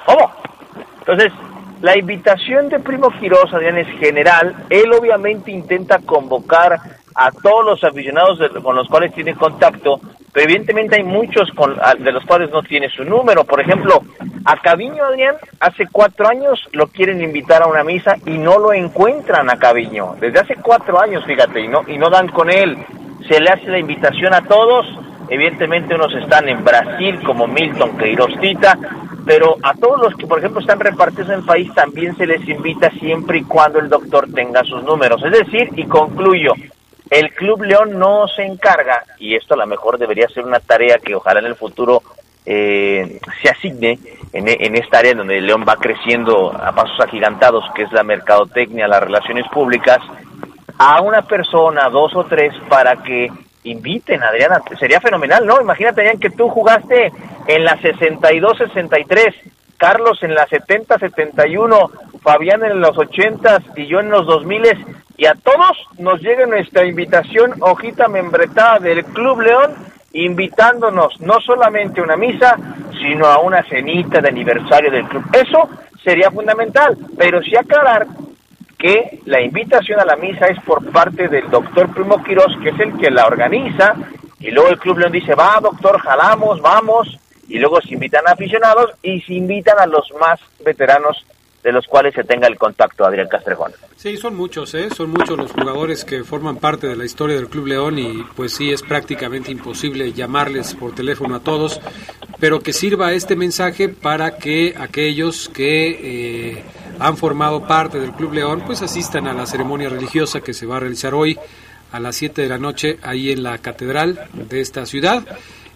[0.06, 0.32] ¿Cómo?
[0.98, 1.32] Entonces,
[1.82, 4.56] la invitación de Primo Quiroz, Adrián, es general.
[4.70, 6.80] Él obviamente intenta convocar
[7.16, 9.98] a todos los aficionados de- con los cuales tiene contacto,
[10.32, 13.42] pero evidentemente hay muchos con- de los cuales no tiene su número.
[13.44, 14.02] Por ejemplo,
[14.44, 18.72] a Caviño, Adrián, hace cuatro años lo quieren invitar a una misa y no lo
[18.72, 20.14] encuentran a Caviño.
[20.20, 22.76] Desde hace cuatro años, fíjate, y no, y no dan con él.
[23.28, 24.86] Se le hace la invitación a todos.
[25.28, 28.78] Evidentemente unos están en Brasil, como Milton Queirostita,
[29.24, 32.46] pero a todos los que, por ejemplo, están repartidos en el país también se les
[32.48, 35.20] invita siempre y cuando el doctor tenga sus números.
[35.24, 36.52] Es decir, y concluyo,
[37.10, 40.98] el Club León no se encarga, y esto a lo mejor debería ser una tarea
[40.98, 42.02] que ojalá en el futuro
[42.44, 43.98] eh, se asigne
[44.32, 48.88] en, en esta área donde León va creciendo a pasos agigantados, que es la mercadotecnia,
[48.88, 49.98] las relaciones públicas,
[50.78, 53.30] a una persona, dos o tres, para que
[53.64, 54.60] inviten, Adriana.
[54.78, 55.60] Sería fenomenal, ¿no?
[55.60, 57.12] Imagínate, Adrián, que tú jugaste
[57.46, 59.34] en la 62-63,
[59.76, 61.90] Carlos en la 70-71,
[62.22, 64.66] Fabián en los 80 y yo en los 2000
[65.16, 69.74] y a todos nos llega nuestra invitación, hojita membretada del Club León,
[70.12, 72.56] invitándonos no solamente a una misa,
[73.00, 75.24] sino a una cenita de aniversario del club.
[75.32, 75.68] Eso
[76.02, 78.06] sería fundamental, pero sí aclarar
[78.78, 82.80] que la invitación a la misa es por parte del doctor Primo Quirós, que es
[82.80, 83.94] el que la organiza,
[84.38, 88.32] y luego el Club León dice, va doctor, jalamos, vamos, y luego se invitan a
[88.32, 91.24] aficionados y se invitan a los más veteranos
[91.66, 93.72] de los cuales se tenga el contacto, Adrián Castrejón.
[93.96, 94.88] Sí, son muchos, ¿eh?
[94.96, 98.52] son muchos los jugadores que forman parte de la historia del Club León y pues
[98.52, 101.80] sí, es prácticamente imposible llamarles por teléfono a todos,
[102.38, 106.64] pero que sirva este mensaje para que aquellos que eh,
[107.00, 110.76] han formado parte del Club León pues asistan a la ceremonia religiosa que se va
[110.76, 111.36] a realizar hoy
[111.90, 115.24] a las 7 de la noche ahí en la catedral de esta ciudad.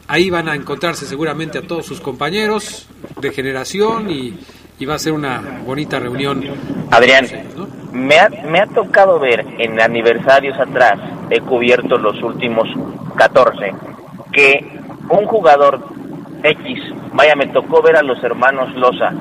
[0.07, 2.87] Ahí van a encontrarse seguramente a todos sus compañeros
[3.21, 4.39] de generación y,
[4.81, 6.43] y va a ser una bonita reunión.
[6.91, 7.27] Adrián,
[7.93, 12.67] me ha, me ha tocado ver en aniversarios atrás, he cubierto los últimos
[13.15, 13.75] 14,
[14.33, 15.81] que un jugador
[16.43, 16.81] X,
[17.13, 19.13] vaya, me tocó ver a los hermanos Loza,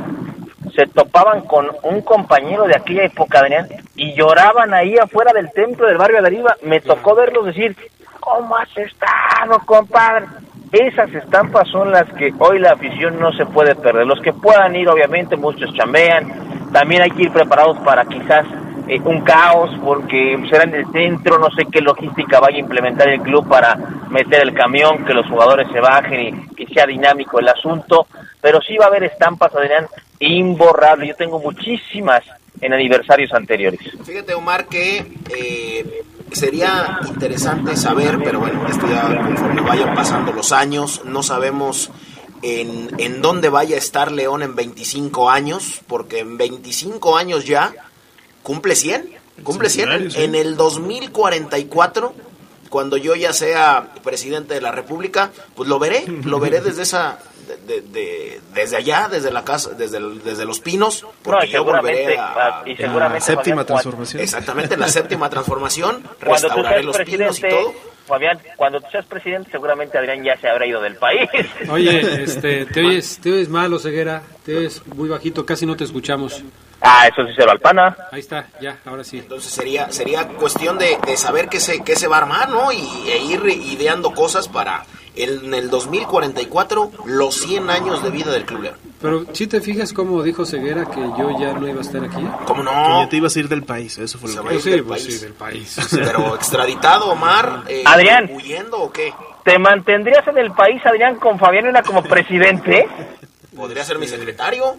[0.73, 5.87] se topaban con un compañero de aquella época, Adrián, y lloraban ahí afuera del templo
[5.87, 6.55] del barrio de arriba.
[6.63, 7.75] Me tocó verlos decir,
[8.21, 10.27] ¿cómo has estado, compadre?
[10.71, 14.05] Esas estampas son las que hoy la afición no se puede perder.
[14.05, 16.71] Los que puedan ir, obviamente, muchos chambean.
[16.71, 18.45] También hay que ir preparados para quizás
[18.87, 23.09] eh, un caos, porque será en el centro, no sé qué logística vaya a implementar
[23.09, 23.75] el club para
[24.09, 28.05] meter el camión, que los jugadores se bajen y que sea dinámico el asunto.
[28.39, 29.87] Pero sí va a haber estampas, Adrián,
[30.19, 31.09] imborrables.
[31.09, 32.21] Yo tengo muchísimas
[32.61, 33.79] en aniversarios anteriores.
[34.03, 34.97] Fíjate, Omar, que
[35.35, 36.03] eh,
[36.35, 41.91] sería interesante saber, pero bueno, esto ya conforme vayan pasando los años, no sabemos
[42.41, 47.73] en, en dónde vaya a estar León en 25 años, porque en 25 años ya
[48.43, 49.09] cumple 100,
[49.43, 49.89] cumple 100.
[49.89, 50.21] Centenario, sí.
[50.23, 52.13] En el 2044,
[52.69, 57.17] cuando yo ya sea presidente de la República, pues lo veré, lo veré desde esa...
[57.47, 61.49] de- de- de- desde allá, desde la casa, desde, el- desde los pinos, porque y
[61.51, 64.21] yo volveré a, y seguramente, séptima Fabián, cuando- transformación.
[64.23, 67.73] Exactamente, en la séptima transformación, restauraré los pinos y todo.
[68.09, 71.29] Fabián, cuando tú seas presidente, seguramente Adrián ya se habrá ido del país.
[71.69, 75.85] Oye, este, te oyes, te oyes mal, Ceguera, te oyes muy bajito, casi no te
[75.85, 76.43] escuchamos.
[76.81, 77.95] Ah, eso sí se lo alpana.
[78.11, 79.19] Ahí está, ya, ahora sí.
[79.19, 82.71] Entonces sería sería cuestión de, de saber qué se, qué se va a armar, ¿no?
[82.71, 84.83] Y, e ir ideando cosas para
[85.23, 88.75] en el 2044 los 100 años de vida del Club León.
[89.01, 92.25] Pero si te fijas cómo dijo Ceguera que yo ya no iba a estar aquí.
[92.45, 93.03] ¿Cómo Que no?
[93.03, 94.55] ya te ibas a ir del país, eso fue lo que...
[94.55, 95.15] ir sí, del pues país.
[95.19, 95.77] sí, del país.
[95.91, 98.29] Pero extraditado, Omar, eh, Adrián.
[98.33, 99.13] ¿huyendo o qué?
[99.43, 102.87] ¿Te mantendrías en el país, Adrián, con Fabián Luna como presidente?
[103.55, 104.75] ¿Podría ser mi secretario?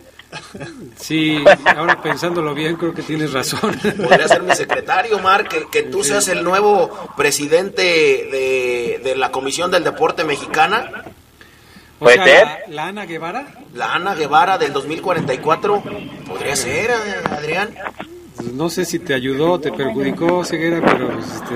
[0.98, 1.44] Sí,
[1.76, 3.76] ahora pensándolo bien, creo que tienes razón.
[3.96, 9.30] Podría ser mi secretario, Omar, que, que tú seas el nuevo presidente de, de la
[9.32, 10.90] Comisión del Deporte Mexicana,
[11.98, 12.46] O Puede sea, ser.
[12.68, 15.82] la, la Ana Guevara, la Ana Guevara del 2044.
[16.28, 16.94] Podría ser, eh,
[17.30, 17.74] Adrián.
[18.54, 21.54] no sé si te ayudó te perjudicó Ceguera, pero pues, este,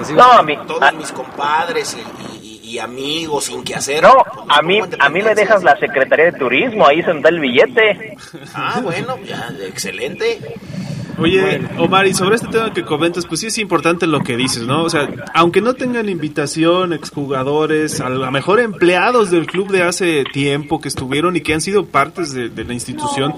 [0.00, 4.02] así No, a mí, Todos a, mis compadres y, y- y amigos sin que hacer.
[4.02, 7.20] no, pues, a mí, a mí me dejas la Secretaría de Turismo, ahí se me
[7.20, 8.16] da el billete.
[8.54, 10.40] Ah, bueno, ya, excelente.
[11.18, 14.64] Oye, Omar, y sobre este tema que comentas, pues sí es importante lo que dices,
[14.64, 14.82] ¿no?
[14.82, 20.24] O sea, aunque no tengan invitación, exjugadores, a lo mejor empleados del club de hace
[20.24, 23.34] tiempo que estuvieron y que han sido partes de, de la institución,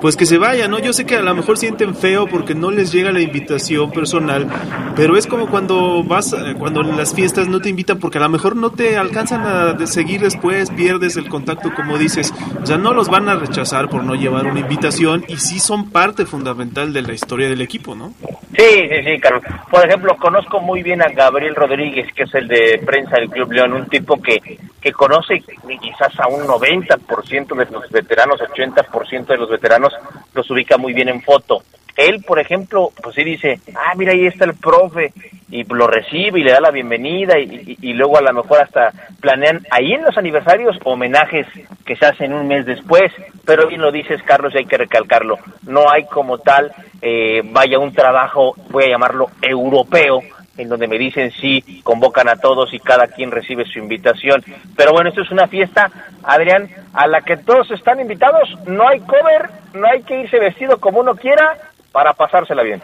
[0.00, 0.78] pues que se vayan, ¿no?
[0.78, 4.48] Yo sé que a lo mejor sienten feo porque no les llega la invitación personal,
[4.96, 8.22] pero es como cuando vas, eh, cuando en las fiestas no te invitan porque a
[8.22, 12.78] lo mejor no te alcanzan a seguir después, pierdes el contacto como dices, o sea,
[12.78, 16.92] no los van a rechazar por no llevar una invitación y sí son parte fundamental
[16.92, 18.12] de la historia del equipo, ¿no?
[18.56, 19.42] Sí, sí, sí, Carlos.
[19.70, 23.52] Por ejemplo, conozco muy bien a Gabriel Rodríguez, que es el de prensa del Club
[23.52, 24.40] León, un tipo que,
[24.80, 25.42] que conoce
[25.80, 29.92] quizás a un 90% de los veteranos, 80% de los veteranos,
[30.34, 31.62] los ubica muy bien en foto.
[31.96, 35.12] Él, por ejemplo, pues sí dice, ah, mira, ahí está el profe,
[35.50, 38.92] y lo recibe y le da la bienvenida, y, y, luego a lo mejor hasta
[39.20, 41.46] planean ahí en los aniversarios homenajes
[41.84, 43.12] que se hacen un mes después,
[43.44, 46.72] pero bien lo dices, Carlos, y hay que recalcarlo, no hay como tal,
[47.02, 50.20] eh, vaya un trabajo, voy a llamarlo europeo,
[50.56, 54.42] en donde me dicen sí, convocan a todos y cada quien recibe su invitación.
[54.76, 55.90] Pero bueno, esto es una fiesta,
[56.22, 60.78] Adrián, a la que todos están invitados, no hay cover, no hay que irse vestido
[60.78, 61.56] como uno quiera
[61.92, 62.82] para pasársela bien.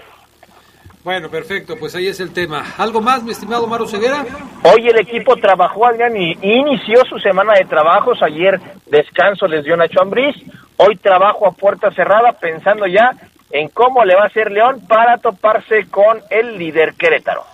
[1.07, 2.65] Bueno, perfecto, pues ahí es el tema.
[2.79, 4.27] ¿Algo más, mi estimado Maro Ceguera?
[4.65, 8.21] Hoy el equipo trabajó, Adrián, y inició su semana de trabajos.
[8.25, 10.35] Ayer descanso les dio Nacho Ambriz.
[10.79, 13.13] Hoy trabajo a puerta cerrada pensando ya
[13.53, 17.45] en cómo le va a hacer León para toparse con el líder Querétaro.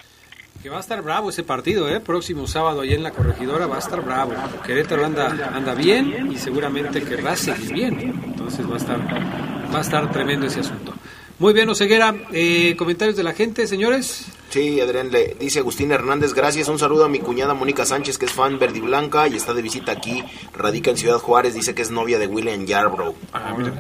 [0.63, 2.01] Que va a estar bravo ese partido, ¿eh?
[2.01, 4.33] Próximo sábado allá en la corregidora va a estar bravo.
[4.65, 8.23] Querétaro anda, anda bien y seguramente querrá seguir bien.
[8.25, 10.95] Entonces va a estar, va a estar tremendo ese asunto.
[11.43, 12.15] Muy bien, Oseguera.
[12.33, 14.27] Eh, comentarios de la gente, señores.
[14.51, 16.69] Sí, Adrián, le dice Agustín Hernández, gracias.
[16.69, 19.53] Un saludo a mi cuñada Mónica Sánchez, que es fan verde y blanca y está
[19.53, 20.23] de visita aquí.
[20.53, 23.17] Radica en Ciudad Juárez, dice que es novia de William Yarbrough.
[23.33, 23.73] Ah, mira.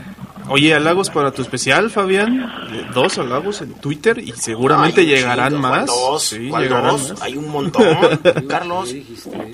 [0.48, 2.40] Oye, halagos para tu especial, Fabián.
[2.72, 5.70] Eh, Dos halagos en Twitter y seguramente Ay, llegarán chido, más.
[5.72, 6.22] ¿cuál dos?
[6.24, 7.10] Sí, ¿Cuál llegarán dos?
[7.10, 7.22] más.
[7.22, 7.84] Hay un montón,
[8.48, 8.94] Carlos.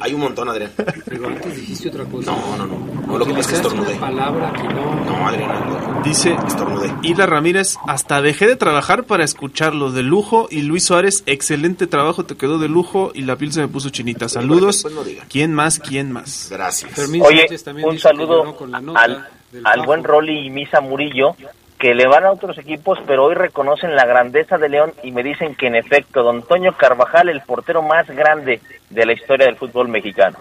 [0.01, 0.73] Hay un montón, Adrián.
[1.05, 2.33] Pero antes dijiste otra cosa.
[2.33, 2.79] No, no, no.
[3.07, 3.95] No, lo que pasa es que estornudé.
[3.97, 5.05] palabra que no...
[5.05, 6.03] No, Adrián, no.
[6.03, 6.93] Dice Estornudé.
[7.03, 10.49] Isla Ramírez, hasta dejé de trabajar para escucharlo de lujo.
[10.51, 13.11] Y Luis Suárez, excelente trabajo, te quedó de lujo.
[13.15, 14.29] Y la piel se me puso chinita.
[14.29, 14.83] Saludos.
[14.83, 15.19] Pues.
[15.29, 15.79] ¿Quién más?
[15.79, 16.49] ¿Quién más?
[16.51, 16.93] Gracias.
[16.93, 17.47] Fermín Oye,
[17.85, 19.29] un saludo lloró con la nota al,
[19.65, 21.37] al buen Rolly y Misa Murillo,
[21.79, 25.23] que le van a otros equipos, pero hoy reconocen la grandeza de León y me
[25.23, 29.57] dicen que en efecto, don Toño Carvajal, el portero más grande de la historia del
[29.57, 30.39] fútbol mexicano.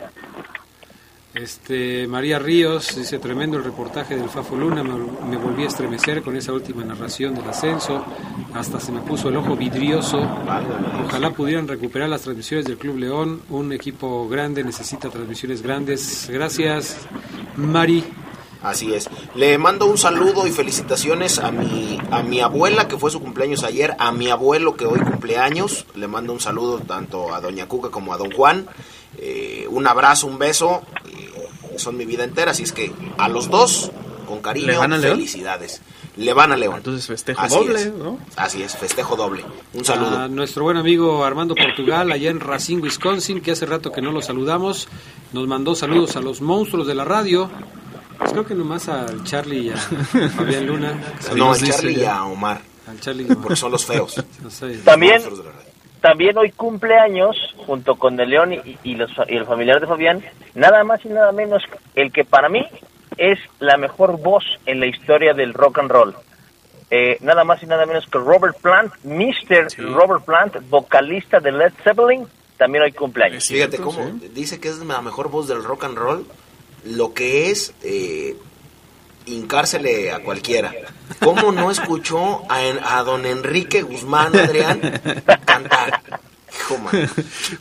[1.35, 4.93] Este, María Ríos dice, tremendo el reportaje del Fafo Luna, me,
[5.29, 8.03] me volví a estremecer con esa última narración del ascenso,
[8.55, 10.17] hasta se me puso el ojo vidrioso.
[11.05, 16.27] Ojalá pudieran recuperar las transmisiones del Club León, un equipo grande necesita transmisiones grandes.
[16.31, 17.07] Gracias,
[17.55, 18.03] Mari.
[18.63, 19.09] Así es.
[19.35, 23.63] Le mando un saludo y felicitaciones a mi, a mi abuela, que fue su cumpleaños
[23.63, 25.85] ayer, a mi abuelo, que hoy cumpleaños.
[25.95, 28.67] Le mando un saludo tanto a Doña Cuca como a Don Juan.
[29.17, 30.81] Eh, un abrazo, un beso.
[31.05, 31.31] eh,
[31.77, 33.91] son mi vida entera, así es que a los dos,
[34.27, 35.17] con cariño, ¿Le van a León?
[35.17, 35.81] felicidades.
[36.15, 36.77] Le van a León.
[36.77, 37.93] Entonces festejo Así doble, es.
[37.93, 38.17] ¿no?
[38.35, 39.45] Así es, festejo doble.
[39.75, 40.17] Un saludo.
[40.17, 44.11] A nuestro buen amigo Armando Portugal, allá en Racine, Wisconsin, que hace rato que no
[44.11, 44.87] lo saludamos.
[45.33, 47.51] Nos mandó saludos a los monstruos de la radio.
[48.17, 49.77] Pues creo que nomás al Charlie y a
[50.35, 50.91] Fabián Luna.
[50.93, 53.41] no, a Saludos, Charlie y a Omar, Al Charlie y a Omar.
[53.43, 54.23] porque son los feos.
[54.43, 54.77] No sé.
[54.79, 55.43] También, radio.
[56.01, 60.23] también hoy cumpleaños, junto con el León y, y los, y el familiar de Fabián,
[60.55, 61.63] nada más y nada menos
[61.95, 62.65] el que para mí
[63.17, 66.15] es la mejor voz en la historia del rock and roll.
[66.89, 69.67] Eh, nada más y nada menos que Robert Plant, Mr.
[69.93, 72.25] Robert Plant, vocalista de Led Zeppelin,
[72.57, 73.45] también hoy cumpleaños.
[73.45, 73.99] Fíjate cómo
[74.33, 76.25] dice que es la mejor voz del rock and roll,
[76.85, 78.35] lo que es eh,
[79.25, 80.73] hincársele a cualquiera.
[81.19, 84.79] ¿Cómo no escuchó a, a don Enrique Guzmán, Adrián,
[85.45, 86.01] cantar?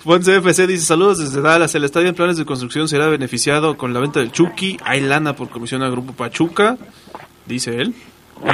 [0.05, 1.75] Ponce FC dice saludos desde Dallas.
[1.75, 4.79] El estadio en planes de construcción será beneficiado con la venta del Chucky.
[4.85, 6.77] Hay lana por comisión al grupo Pachuca,
[7.47, 7.95] dice él.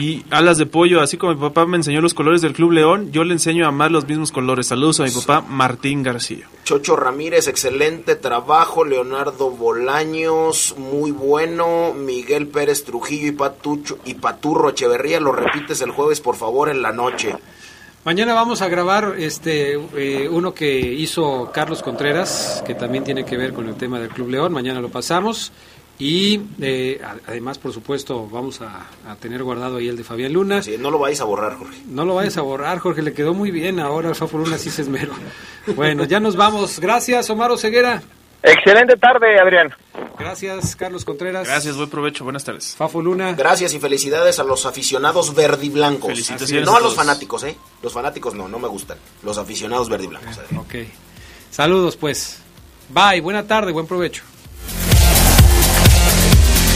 [0.01, 3.11] Y alas de pollo, así como mi papá me enseñó los colores del Club León,
[3.11, 4.69] yo le enseño a amar los mismos colores.
[4.69, 6.49] Saludos a mi papá Martín García.
[6.65, 8.85] Chocho Ramírez, excelente trabajo.
[8.85, 11.95] Leonardo Bolaños, muy bueno.
[11.95, 16.81] Miguel Pérez Trujillo y, Patucho, y Paturro Echeverría, lo repites el jueves, por favor, en
[16.81, 17.37] la noche.
[18.05, 23.37] Mañana vamos a grabar este eh, uno que hizo Carlos Contreras, que también tiene que
[23.37, 24.53] ver con el tema del Club León.
[24.53, 25.53] Mañana lo pasamos.
[26.05, 30.61] Y eh, además, por supuesto, vamos a, a tener guardado ahí el de Fabián Luna.
[30.81, 31.81] No lo vais a borrar, Jorge.
[31.87, 34.69] No lo vayas a borrar, Jorge, le quedó muy bien ahora el Fafo Luna, sí
[34.69, 35.13] se esmero.
[35.77, 36.81] Bueno, ya nos vamos.
[36.81, 38.03] Gracias, Omar Ceguera.
[38.43, 39.73] Excelente tarde, Adrián.
[40.19, 41.47] Gracias, Carlos Contreras.
[41.47, 42.75] Gracias, buen provecho, buenas tardes.
[42.75, 43.35] Fafo Luna.
[43.35, 46.11] Gracias y felicidades a los aficionados verdiblancos.
[46.11, 47.57] Felicitaciones No a a los fanáticos, ¿eh?
[47.81, 48.99] Los fanáticos no, no me gustan.
[49.23, 50.37] Los aficionados verdiblancos.
[50.37, 50.63] Adrián.
[50.63, 50.75] Ok.
[51.53, 52.41] Saludos, pues.
[52.89, 54.25] Bye, buena tarde, buen provecho.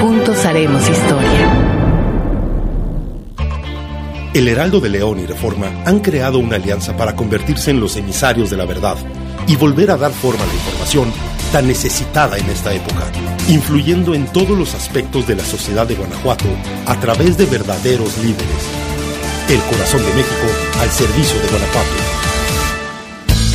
[0.00, 1.64] Juntos haremos historia.
[4.34, 8.50] El Heraldo de León y Reforma han creado una alianza para convertirse en los emisarios
[8.50, 8.96] de la verdad
[9.46, 11.12] y volver a dar forma a la información
[11.52, 13.12] tan necesitada en esta época,
[13.48, 16.46] influyendo en todos los aspectos de la sociedad de Guanajuato
[16.86, 18.68] a través de verdaderos líderes.
[19.48, 20.46] El corazón de México
[20.80, 22.13] al servicio de Guanajuato.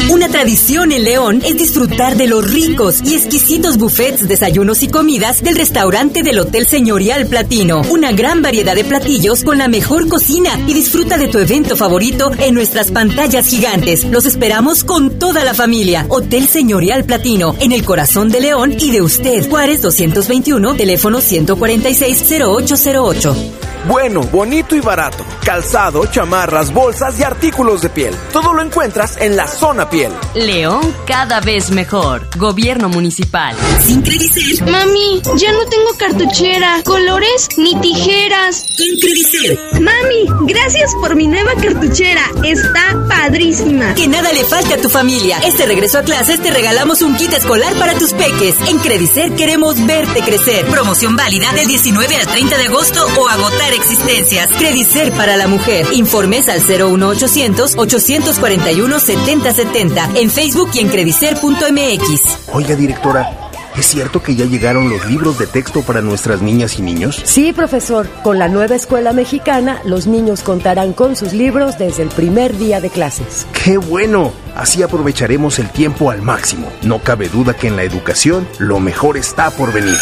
[0.07, 5.43] Una tradición en León es disfrutar de los ricos y exquisitos buffets, desayunos y comidas
[5.43, 7.81] del restaurante del Hotel Señorial Platino.
[7.89, 12.31] Una gran variedad de platillos con la mejor cocina y disfruta de tu evento favorito
[12.39, 14.05] en nuestras pantallas gigantes.
[14.05, 16.05] Los esperamos con toda la familia.
[16.09, 19.49] Hotel Señorial Platino, en el corazón de León y de usted.
[19.49, 23.69] Juárez 221, teléfono 146-0808.
[23.87, 25.23] Bueno, bonito y barato.
[25.43, 28.13] Calzado, chamarras, bolsas y artículos de piel.
[28.33, 30.11] Todo lo encuentras en la zona piel.
[30.35, 32.27] León cada vez mejor.
[32.37, 33.55] Gobierno municipal.
[33.85, 34.69] Sin Credicer.
[34.69, 38.65] Mami, ya no tengo cartuchera, colores ni tijeras.
[38.77, 39.59] Con Credicer.
[39.81, 42.21] Mami, gracias por mi nueva cartuchera.
[42.43, 43.95] Está padrísima.
[43.95, 45.39] Que nada le falte a tu familia.
[45.45, 48.55] Este regreso a clases te regalamos un kit escolar para tus peques.
[48.67, 50.65] En Credicer queremos verte crecer.
[50.67, 54.49] Promoción válida del 19 al 30 de agosto o agotar existencias.
[54.57, 55.87] Credicer para la mujer.
[55.93, 62.49] Informes al 01800 841 7070 en Facebook y en credicer.mx.
[62.51, 66.81] Oiga, directora, ¿es cierto que ya llegaron los libros de texto para nuestras niñas y
[66.81, 67.21] niños?
[67.23, 68.09] Sí, profesor.
[68.21, 72.81] Con la nueva escuela mexicana, los niños contarán con sus libros desde el primer día
[72.81, 73.47] de clases.
[73.63, 74.33] ¡Qué bueno!
[74.53, 76.67] Así aprovecharemos el tiempo al máximo.
[76.81, 79.95] No cabe duda que en la educación lo mejor está por venir.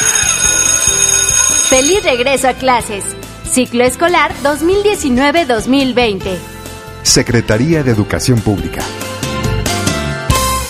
[1.70, 3.04] Feliz regreso a clases.
[3.52, 6.36] Ciclo escolar 2019-2020.
[7.04, 8.82] Secretaría de Educación Pública.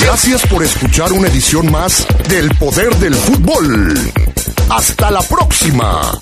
[0.00, 4.12] Gracias por escuchar una edición más del Poder del Fútbol.
[4.68, 6.18] Hasta la próxima.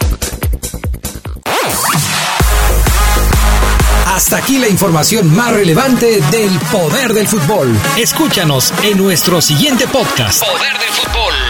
[4.06, 7.72] Hasta aquí la información más relevante del poder del fútbol.
[7.96, 10.44] Escúchanos en nuestro siguiente podcast.
[10.44, 11.47] Poder del fútbol.